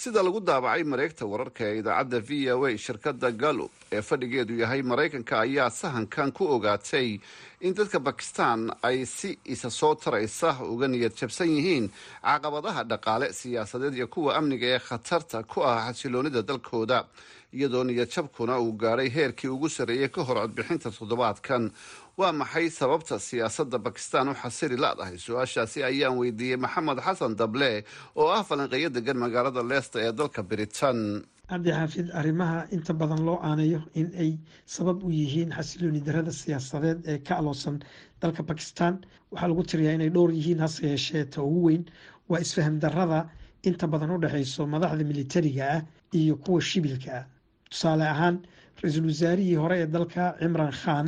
Sida 0.00 0.22
lagu 0.24 0.40
daabacay 0.40 0.82
mareegta 0.84 1.26
wararka 1.28 1.64
ee 1.68 1.78
idaacadda 1.80 2.18
v 2.28 2.30
o 2.56 2.64
a 2.64 2.70
shirkadda 2.84 3.28
gallup 3.42 3.70
ee 3.92 4.00
fadhigeedu 4.02 4.54
yahay 4.62 4.80
maraykanka 4.82 5.34
ayaa 5.44 5.68
sahankan 5.70 6.32
ku 6.32 6.44
ogaatay 6.56 7.20
in 7.60 7.74
dadka 7.76 7.98
bakistan 8.00 8.72
ay 8.82 9.04
si 9.04 9.36
isa 9.44 9.68
soo 9.70 9.92
taraysa 9.94 10.56
uga 10.72 10.88
niyad 10.88 11.12
jabsan 11.20 11.52
yihiin 11.56 11.86
caqabadaha 12.24 12.82
dhaqaale 12.92 13.28
siyaasadeed 13.40 13.94
iyo 14.00 14.06
kuwa 14.14 14.36
amniga 14.40 14.66
ee 14.74 14.78
khatarta 14.88 15.42
ku 15.52 15.60
ah 15.68 15.92
xasiloonida 15.92 16.42
dalkooda 16.48 17.04
iyadoo 17.52 17.84
niyadjabkuna 17.84 18.58
uu 18.60 18.72
gaadhay 18.82 19.08
heerkii 19.16 19.48
ugu 19.50 19.68
sarreeyay 19.68 20.08
ka 20.08 20.22
hor 20.24 20.36
codbixinta 20.42 20.90
toddobaadkan. 20.90 21.70
Waa 22.18 22.32
maxay 22.32 22.70
sababta 22.70 23.18
siyaasadda 23.18 23.78
bakistan 23.78 24.28
u 24.28 24.34
xasili 24.34 24.76
la-dahay 24.76 25.18
su'aashaasi 25.18 25.82
ayaan 25.84 26.18
weydiiyey 26.20 26.56
maxamed 26.56 26.98
xasan 27.06 27.34
dable 27.36 27.84
oo 28.16 28.28
ah 28.30 28.42
falanqeeyo 28.48 28.88
degan 28.96 29.18
magaalada 29.18 29.62
leesta 29.62 29.98
ee 30.06 30.12
dalka 30.12 30.42
britain. 30.42 31.24
Cabdi 31.50 31.70
xaafid 31.70 32.08
arrimaha 32.14 32.66
inta 32.70 32.92
badan 32.94 33.24
loo 33.26 33.38
aanayo 33.42 33.80
in 33.94 34.12
ay 34.18 34.38
sabab 34.66 35.02
u 35.02 35.10
yihiin 35.10 35.50
xasilooni 35.56 36.00
darada 36.06 36.32
siyaasadeed 36.32 36.98
ee 37.06 37.18
ka 37.18 37.34
aloosan 37.40 37.80
dalka 38.22 38.42
bakistan 38.42 38.94
waxaa 39.32 39.48
lagu 39.48 39.62
tiriyaa 39.70 39.94
inay 39.98 40.10
dhowr 40.14 40.30
yihiin 40.38 40.60
hase 40.62 40.86
yeeshee 40.86 41.24
ta 41.24 41.42
ugu 41.42 41.60
weyn. 41.66 41.84
Waa 42.28 42.38
isfaham 42.40 42.78
darada 42.78 43.26
inta 43.68 43.86
badan 43.92 44.10
u 44.14 44.18
dhexeyso 44.22 44.66
madaxda 44.66 45.04
militariga 45.04 45.64
ah 45.76 45.82
iyo 46.14 46.36
kuwa 46.36 46.60
shibilka 46.62 47.10
ah 47.18 47.24
tusaale 47.70 48.04
ahaan 48.14 48.36
ra'iisul 48.82 49.06
wasaarihii 49.10 49.56
hore 49.62 49.76
ee 49.82 49.86
dalka 49.86 50.24
cimran 50.40 50.72
khan 50.82 51.06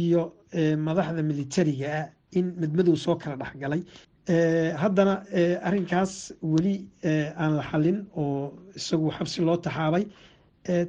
iyo 0.00 0.22
madaxda 0.86 1.22
militariga 1.30 1.88
ah 2.00 2.06
in 2.38 2.46
madmadow 2.60 2.96
soo 3.04 3.16
kala 3.22 3.36
dhexgalay 3.42 3.80
haddana 4.82 5.14
arinkaas 5.68 6.12
weli 6.52 6.74
aan 7.42 7.52
la 7.58 7.62
xalin 7.70 7.98
oo 8.22 8.52
isagu 8.78 9.06
xabsi 9.16 9.38
loo 9.48 9.56
taxaabay 9.66 10.04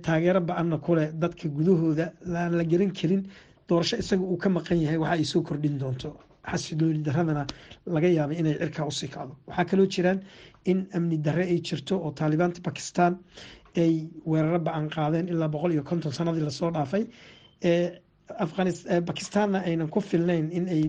taageero 0.06 0.42
ba'anna 0.50 0.78
kuleh 0.86 1.08
dadka 1.24 1.46
gudahooda 1.58 2.06
aan 2.42 2.54
la 2.60 2.64
garan 2.72 2.92
karin. 3.00 3.24
Doorasho 3.70 3.96
isaga 4.04 4.24
uu 4.32 4.38
ka 4.44 4.50
maqan 4.50 4.78
yahay 4.86 4.98
waxa 5.04 5.14
ay 5.18 5.24
soo 5.32 5.42
kordhin 5.48 5.78
doonto. 5.82 6.10
Xasilooni 6.52 7.02
daradana 7.08 7.44
laga 7.96 8.08
yaabay 8.18 8.38
inay 8.42 8.56
cirkaa 8.62 8.86
u 8.92 8.92
sii 9.00 9.08
kacdo 9.14 9.34
waxaa 9.48 9.66
kaloo 9.70 9.88
jiraan 9.94 10.20
in 10.72 10.80
amni 10.96 11.18
darre 11.26 11.44
ay 11.54 11.60
jirto 11.68 11.96
oo 12.06 12.12
taalibaanta 12.20 12.60
bakistan 12.68 13.14
ay 13.78 14.08
weeraro 14.26 14.60
ba'an 14.60 14.90
qaadeen 14.90 15.28
ilaa 15.28 15.48
boqol 15.56 15.72
iyo 15.74 15.84
konton 15.84 16.12
sanadii 16.12 16.44
la 16.44 16.52
soo 16.52 16.72
dhaafay. 16.72 17.04
Bakistanna 19.08 19.60
aynan 19.66 19.90
ku 19.90 20.00
filnayn 20.02 20.50
in 20.52 20.68
ay 20.70 20.84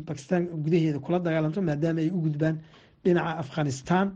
gudaheeda 0.65 0.99
kula 1.01 1.19
dagaalanto 1.19 1.61
maadaama 1.63 2.01
ay 2.01 2.11
u 2.11 2.21
gudbaan 2.23 2.61
dhinaca 3.05 3.39
afghanistan 3.45 4.07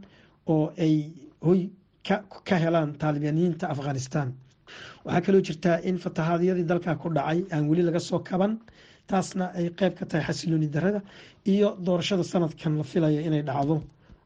oo 0.46 0.72
ay 0.78 1.10
hoy 1.42 1.70
ka 2.44 2.56
helaan 2.56 2.94
taalibaniyiinta 2.98 3.68
afghanistan. 3.68 4.32
Waxaa 5.04 5.20
kaloo 5.26 5.40
jirtaa 5.40 5.80
in 5.84 5.98
fatahaadyadii 5.98 6.64
dalka 6.64 6.94
ku 6.96 7.08
dhacay 7.10 7.44
aan 7.52 7.68
weli 7.68 7.82
laga 7.82 8.00
soo 8.00 8.18
kaban 8.20 8.58
taasna 9.08 9.50
ay 9.58 9.70
qeyb 9.78 9.94
ka 9.98 10.04
tahay 10.06 10.24
xasilooni 10.28 10.68
darada 10.70 11.00
iyo 11.46 11.76
doorashada 11.84 12.24
sanadkan 12.24 12.78
la 12.78 12.84
filaya 12.84 13.20
inay 13.20 13.42
dhacdo 13.42 13.82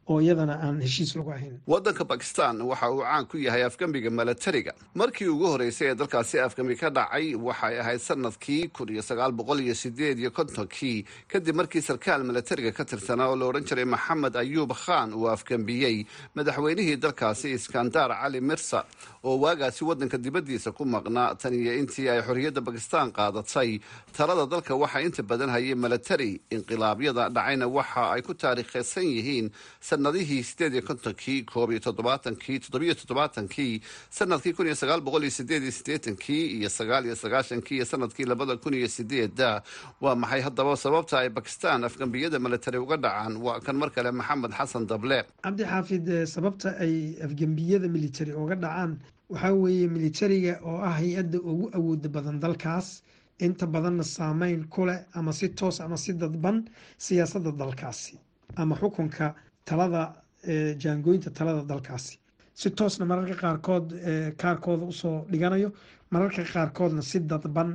oo 0.08 0.20
iyadana 0.20 0.54
aan 0.62 0.80
heshiis 0.82 1.14
lagu 1.16 1.30
ahayn. 1.30 1.60
Waddanka 1.66 2.04
bakistan 2.04 2.60
waxa 2.62 2.90
uu 2.90 3.02
caan 3.02 3.26
ku 3.26 3.36
yahay 3.38 3.62
afgembiga 3.62 4.10
milatariga 4.10 4.72
markii 4.94 5.28
ugu 5.30 5.46
horreysay 5.46 5.88
ee 5.90 5.94
dalkaasi 5.94 6.40
afgembi 6.40 6.76
ka 6.76 6.90
dhacay 6.90 7.34
waxay 7.34 7.78
ahayd 7.80 8.00
sannadkii 8.00 8.68
kun 8.74 8.88
iyo 8.88 9.02
sagaal 9.02 9.32
boqol 9.32 9.60
iyo 9.62 9.74
sideed 9.74 10.18
iyo 10.18 10.30
kontonkii. 10.30 11.04
Kadib 11.28 11.54
markii 11.54 11.80
sarkaal 11.82 12.24
milatariga 12.24 12.72
ka 12.72 12.84
tirsanaa 12.84 13.28
oo 13.30 13.36
la 13.36 13.46
odhan 13.46 13.64
jiray 13.64 13.84
maxamed 13.84 14.34
ayuub 14.36 14.72
khan 14.74 15.14
uu 15.14 15.28
afgembiyey 15.30 16.06
madaxweynihii 16.34 16.96
dalkaasi 16.96 17.52
iskandar 17.54 18.10
cali 18.10 18.40
mirsa 18.40 18.84
oo 19.24 19.38
waagaasi 19.38 19.84
waddanka 19.84 20.18
dibaddiisa 20.18 20.72
ku 20.72 20.84
maqnaa 20.84 21.34
tan 21.38 21.54
iyo 21.54 21.72
intii 21.78 22.08
ay 22.10 22.20
xorriyadda 22.26 22.60
bakistan 22.60 23.12
qaadatay. 23.12 23.78
Talada 24.16 24.46
dalka 24.50 24.74
waxaa 24.74 25.00
inta 25.06 25.22
badan 25.22 25.50
hayay 25.54 25.74
milatari 25.74 26.40
inqilaabyada 26.50 27.28
dhacayna 27.30 27.66
waxa 27.68 28.10
ay 28.18 28.22
ku 28.22 28.34
taariikhaysan 28.34 29.04
yihiin 29.06 29.46
sanadihii 29.92 30.42
sideed 30.50 30.72
iyo 30.74 30.82
kontonkii 30.88 31.38
koob 31.52 31.70
iyo 31.70 31.80
toddobaatankii 31.86 32.58
toddobiyo 32.64 32.94
toddobaatankii 33.00 33.74
sannadkii 34.18 34.52
kun 34.56 34.66
iyo 34.66 34.76
sagaal 34.82 35.00
boqol 35.06 35.22
iyo 35.28 35.34
sideed 35.38 35.62
iyo 35.62 35.72
sideetankii 35.78 36.44
iyo 36.58 36.68
sagaal 36.78 37.04
iyo 37.08 37.16
sagaashankii 37.22 37.76
iyo 37.78 37.86
sannadkii 37.92 38.24
labada 38.32 38.56
kun 38.56 38.74
iyo 38.74 38.88
sideeda 38.96 39.62
waa 40.00 40.14
maxay 40.22 40.40
haddaba 40.46 40.76
sababta 40.76 41.18
ay 41.22 41.28
bakistan 41.28 41.84
afgambiyada 41.84 42.38
milatari 42.38 42.78
uga 42.78 42.96
dhacaan? 42.96 43.36
Waa 43.44 43.60
kan 43.60 43.76
mar 43.76 43.90
kale 43.94 44.10
maxamed 44.12 44.52
xasan 44.58 44.86
dable. 44.90 45.18
Cabdi 45.44 45.64
xaafid 45.64 46.06
sababta 46.34 46.68
ay 46.84 46.94
afgembiyada 47.26 47.88
militari 47.88 48.32
uga 48.32 48.54
dhacaan 48.64 48.92
waxaa 49.32 49.52
weeye 49.62 49.86
militariga 49.96 50.54
oo 50.64 50.78
ah 50.88 50.94
hay'adda 51.00 51.38
ugu 51.50 51.66
awooda 51.76 52.08
badan 52.08 52.40
dalkaas. 52.40 53.02
Inta 53.46 53.66
badanna 53.66 54.04
saameyn 54.04 54.68
ku 54.72 54.86
leh 54.86 54.98
ama 55.18 55.32
si 55.32 55.48
toos 55.48 55.80
ama 55.80 55.96
si 55.96 56.12
dadban 56.12 56.56
siyaasadda 56.98 57.50
dalkaasi 57.60 58.14
ama 58.56 58.74
xukunka 58.80 59.34
talada 59.64 60.02
jaangooyinta 60.82 61.30
talada 61.38 61.62
dalkaasi 61.70 62.18
si 62.54 62.70
toosna 62.70 63.04
mararka 63.06 63.34
qaarkood 63.42 63.86
kaarkooda 64.42 64.84
u 64.84 64.92
soo 64.92 65.16
dhiganayo 65.30 65.72
mararka 66.10 66.42
qaarkoodna 66.54 67.02
si 67.02 67.20
dadban 67.20 67.70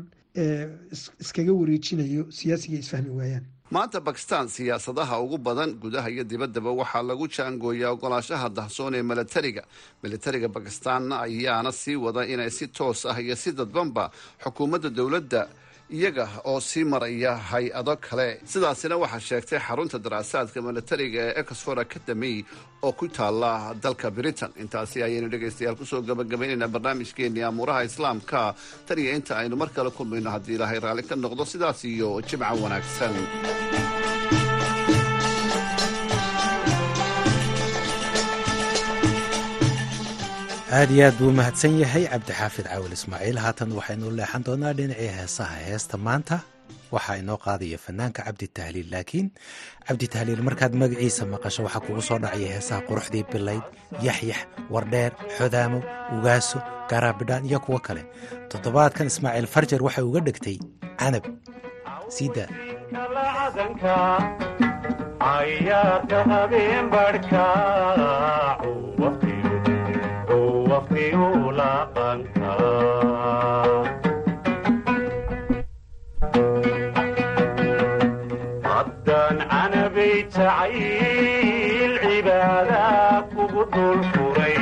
iskaga 1.22 1.54
wareejinayo 1.60 2.24
siyaasiga 2.32 2.78
isfahmi 2.78 3.10
waayaan. 3.20 3.46
Maanta 3.72 4.00
bakistan 4.00 4.48
siyaasadaha 4.48 5.20
ugu 5.26 5.38
badan 5.38 5.72
gudaha 5.84 6.10
iyo 6.10 6.24
dibaddaba 6.24 6.72
waxaa 6.72 7.04
lagu 7.04 7.28
jaangooyaa 7.28 7.92
ogolaashaha 7.96 8.50
dahsoon 8.50 8.94
ee 8.96 9.04
milatariga. 9.04 9.64
Milatariga 10.04 10.48
bakistan 10.48 11.12
ayaana 11.12 11.72
sii 11.72 11.96
wada 11.96 12.22
inay 12.26 12.50
si 12.52 12.68
toos 12.68 13.06
ah 13.06 13.18
iyo 13.22 13.36
si 13.36 13.52
dadbanba 13.52 14.12
xukuumadda 14.44 14.90
dowladda 14.90 15.42
iyaga 15.90 16.28
oo 16.46 16.60
sii 16.60 16.84
maraya 16.84 17.34
hay'ado 17.50 17.96
kale. 18.08 18.28
Sidaasina 18.52 18.96
waxaa 19.04 19.20
sheegtay 19.28 19.60
xarunta 19.68 19.98
daraasaadka 20.06 20.60
milatariga 20.62 21.22
ee 21.30 21.34
exford 21.42 21.80
academy 21.80 22.44
oo 22.84 22.92
ku 22.92 23.08
taala 23.08 23.74
dalka 23.84 24.12
britain. 24.12 24.52
Intaasi 24.64 25.04
ayaynu 25.04 25.30
dhegaystayaal 25.34 25.76
ku 25.80 25.86
soo 25.86 26.02
gabagabaynaynaa 26.02 26.68
barnaamijkeenii 26.76 27.44
amuuraha 27.50 27.84
islaamka. 27.90 28.56
Tan 28.88 29.00
inta 29.00 29.34
aynu 29.42 29.56
mar 29.56 29.70
kale 29.76 29.90
kulmayno 29.98 30.30
haddii 30.36 30.56
ilaahay 30.58 30.80
raalli 30.86 31.04
ka 31.10 31.16
noqdo 31.16 31.44
sidaas 31.46 31.80
iyo 31.94 32.10
jimca 32.28 32.52
wanaagsan 32.64 33.14
aad 40.72 40.90
iyo 40.92 41.06
aad 41.08 41.16
buu 41.20 41.30
umahadsan 41.32 41.74
yahay. 41.82 42.04
Cabdixaafid 42.12 42.66
caawil 42.70 42.94
ismaaciil 42.98 43.38
haatan 43.44 43.70
waxaynu 43.78 44.08
leexan 44.20 44.42
doonaa 44.48 44.74
dhinacii 44.78 45.10
heesaha 45.18 45.56
heesta. 45.68 45.96
Maanta 46.08 46.38
waxaa 46.96 47.18
inoo 47.22 47.38
qaadaya 47.46 47.78
fanaanka 47.86 48.22
cabdi 48.28 48.48
tahliil 48.58 48.90
laakiin 48.94 49.28
cabdi 49.88 50.06
tahliil 50.14 50.42
markaad 50.48 50.74
magaciisa 50.82 51.24
maqasho 51.34 51.62
waxaa 51.68 51.84
kugu 51.86 52.02
soo 52.10 52.20
dhacaya 52.24 52.50
heesaha 52.56 52.82
quruxdii 52.90 53.24
bilayd 53.32 53.64
yaxyax 54.08 54.42
wardheer 54.74 55.12
xodaamo 55.38 55.80
ugaaso 56.16 56.58
garaabidhaan 56.90 57.44
iyo 57.50 57.60
kuwo 57.66 57.80
kale. 57.88 58.04
Toddobaadkan 58.52 59.08
ismaaciil 59.12 59.48
farjar 59.54 59.82
waxay 59.88 60.04
uga 60.10 60.20
dhegtay 60.28 60.58
canab. 61.00 61.26
Siida 62.16 62.46
haddaan 78.68 79.38
canabay 79.52 80.16
jacayl 80.36 81.94
cibaada 82.04 82.84
kugu 83.34 83.64
dul 83.74 84.00
furay 84.14 84.58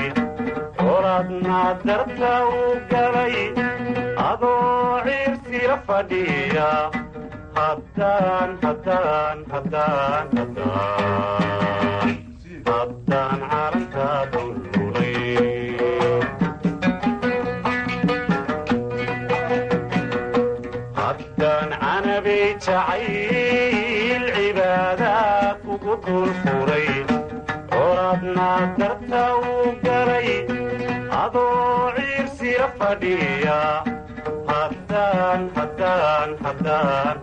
qoladna 0.79 1.59
darta 1.85 2.33
u 2.59 2.63
galay 2.91 3.35
adoo 4.29 5.01
ciirsila 5.07 5.77
fadhiya 5.87 6.69
haddaan 7.59 8.49
haddaan 8.65 9.37
haddaan 9.53 10.25
haddaan 10.39 12.09
haddaan 12.71 13.39
calanka 13.51 14.09
darta 28.79 29.23
uu 29.49 29.67
galay 29.85 30.29
adoo 31.23 31.91
ciirsila 31.97 32.67
fadhiya. 32.79 33.59
Haddaan 34.51 35.41
haddaan 35.55 36.29
haddaan 36.45 37.17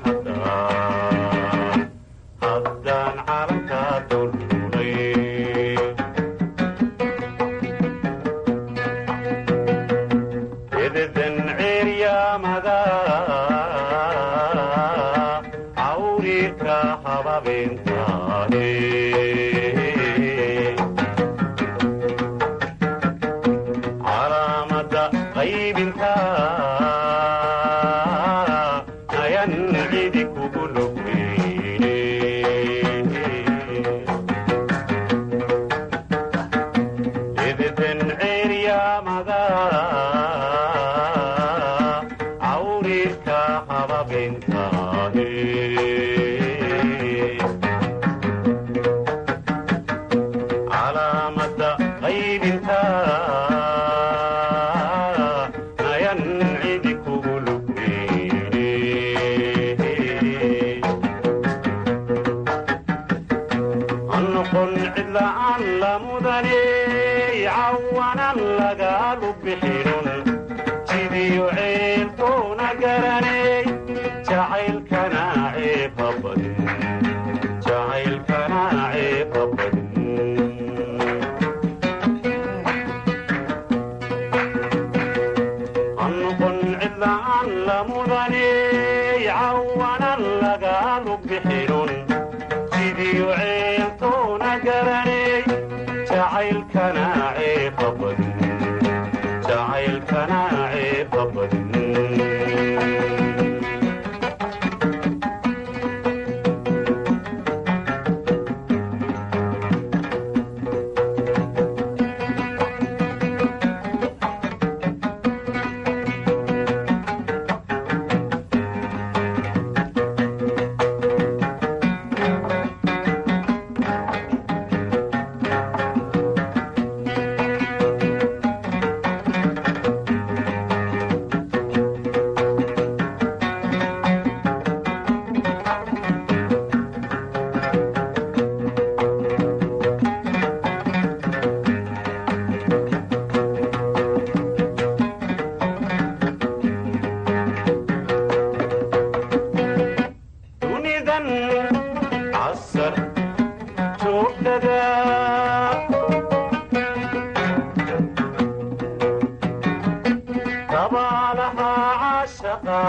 dabaalaha 160.92 161.68
caashaqa 162.00 162.80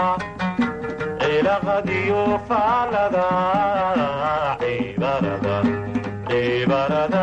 cilaqadiyo 1.20 2.22
faalada 2.48 3.28
cibarada 6.30 7.22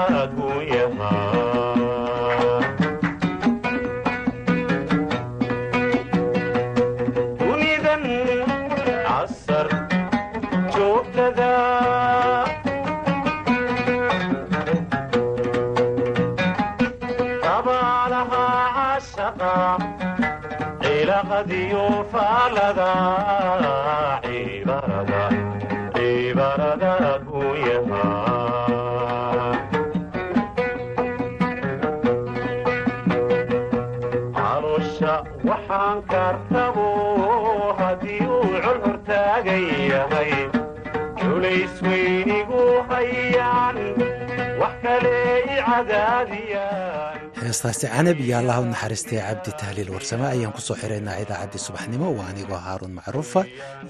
heestaasi 47.42 47.86
canab 47.94 48.18
iyo 48.26 48.36
allah 48.42 48.58
u 48.64 48.66
naxariistay 48.74 49.20
cabdi 49.28 49.52
tahliil 49.62 49.90
warsame 49.96 50.26
ayaan 50.36 50.54
ku 50.56 50.62
soo 50.68 50.78
xiraynaa 50.82 51.18
idaacaddii 51.24 51.64
subaxnimo. 51.68 52.08
Waa 52.18 52.28
anigoo 52.34 52.60
haaruun 52.68 52.94
macruufa 53.00 53.42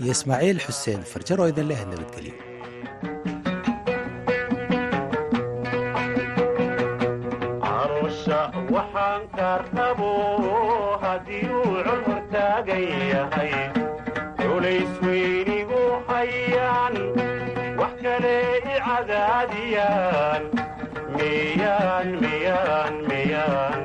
iyo 0.01 0.11
ismaaciil 0.17 0.59
xuseen 0.65 1.01
farjar 1.11 1.37
oo 1.41 1.47
idin 1.51 1.67
leh 1.71 1.81
nabadgelyo 1.91 2.33
miyaan 21.21 22.07
miyaan 22.21 22.93
miyaan 23.07 23.81